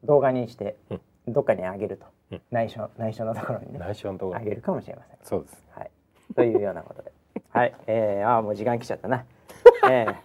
[0.03, 0.95] 動画にして、う
[1.31, 2.05] ん、どっかにあげると、
[2.51, 5.17] 内緒内緒のところにね内緒のところあげるかもしれません。
[5.23, 5.63] そうです。
[5.71, 5.91] はい。
[6.35, 7.11] というようなことで、
[7.49, 7.73] はい。
[7.87, 9.25] えー、ああもう時間来ちゃったな。
[9.89, 10.15] えー、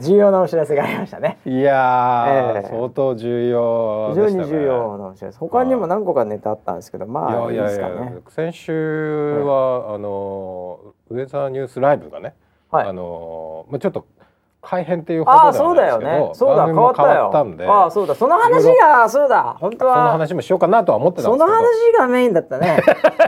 [0.00, 1.38] 重要なお知らせがありましたね。
[1.44, 5.38] いや、えー、相当重要、ね、非常に重要なお知らせ。
[5.38, 8.14] 他にも何個かネタあったんですけど、まあいいですかね。
[8.28, 10.80] 先週は、あの
[11.10, 12.34] ウェザーニュースライブがね、
[12.70, 14.06] はい、あのまあちょっと
[14.62, 16.30] 改編っていうほどではないですけどそうだよね。
[16.34, 17.84] そうだ変わったよ。
[17.86, 18.14] あそうだ。
[18.14, 19.56] その話がそうだ。
[19.58, 21.44] 本当はその話もしようかなとは思ってたんですけど。
[21.44, 22.80] その話がメインだったね。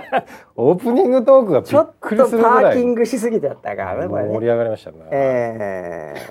[0.54, 4.32] オープニングトークがびっくりするぐらいパーキングしすぎてったからねこれね。
[4.32, 4.96] 盛り上がりましたね。
[5.10, 6.22] ええ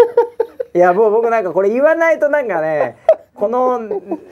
[0.74, 2.98] ー、いやもう僕なんかこれ言わないとなんかね
[3.36, 3.82] この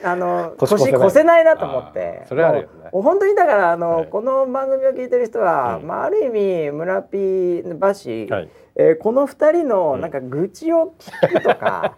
[0.04, 1.42] あの年越せない。
[1.44, 2.22] なと思って。
[2.26, 2.90] それあるよね。
[2.92, 11.96] 本当にだからあの、はい、この番組を聞いてる人は、うん、まあある意味村ピーバシ、はい、えー、この二人のなんか愚痴を聞くとか、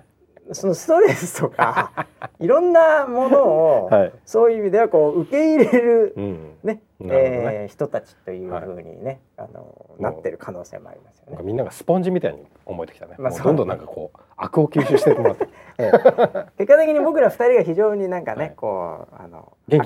[0.52, 2.06] そのストレスとか
[2.40, 7.08] いろんなものを、はい、そういう意味ではこう受け入れる、うん、ねね。
[7.10, 11.38] えー、人たちというふうにね、はい、あのなってる可能性もありますよね。
[11.42, 13.14] みんながスポンジみたいに思えてきたね。
[13.18, 15.48] まあ、どんどんなんかこう悪を吸収してもらって。
[15.78, 19.78] えー、結果的に僕ら二人が非常になんかね、はい、こうあの明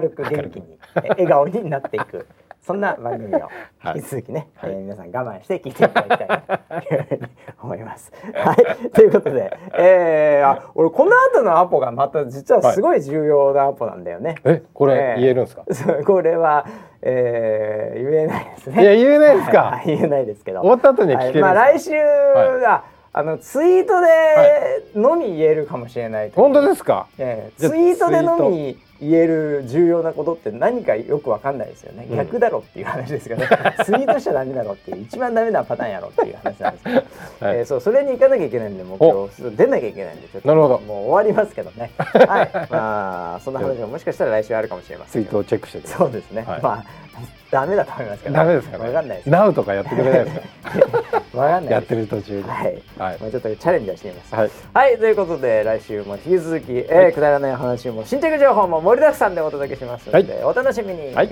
[0.00, 0.22] るく。
[0.22, 2.26] 元気に笑顔になっていく。
[2.68, 3.48] そんな番組を
[3.96, 7.22] 引き続きね、はい、えー、皆さん我慢して聞いていただきたいなというふうに
[7.62, 8.12] 思います。
[8.36, 14.34] はい、ということで、えー、あ俺この後のアポがまた実はすごい重要なアポなんだよね。
[14.44, 15.64] はい、えこれ、言えるんですか？
[16.04, 16.66] これは、
[17.00, 18.82] えー、言えないですね。
[18.82, 19.62] いや言えないですか？
[19.62, 20.60] はい、言えないですけど。
[20.60, 33.48] 終わった後に聞ける、はい、まあ来週は、あのツイートでのみ言えるかもしれない、はい、本当ですか、えー、ツイートでのみ言える重要なことって何かよくわかんないですよね、うん、逆だろっていう話ですけど、ね、
[33.84, 36.96] ツイートしちゃダメだろっていう一番ダメなパターンやろっていう話なんですけど、
[37.46, 40.48] はい、えー、そうそれに行かなきゃいけないんでもう今日出なきゃいけないんでちょっと。
[40.48, 40.78] なるほど。
[40.80, 41.90] もう終わりますけどね。
[41.96, 42.50] はい。
[42.70, 47.07] まあそんな話がもしかしたら来週あるかもしれませんツイートをチェックしてそうですね、はい、まあ
[47.50, 48.34] ダメだと思いますけど。
[48.34, 48.84] ダメですか、ね。
[48.86, 49.30] わかんないです。
[49.30, 51.22] ナウとかやってくれないですか？
[51.38, 51.72] わかんない。
[51.72, 52.50] やってる途中で。
[52.50, 52.64] はい。
[52.98, 53.18] はい。
[53.20, 54.34] まあちょっとチャレンジはしてみます。
[54.34, 54.50] はい。
[54.74, 61.14] はい、ということで来週も引き続き、えー、くだらない話も新着情報も盛りだくさんでお届けしますので、はい、お楽しみに。
[61.14, 61.30] はい。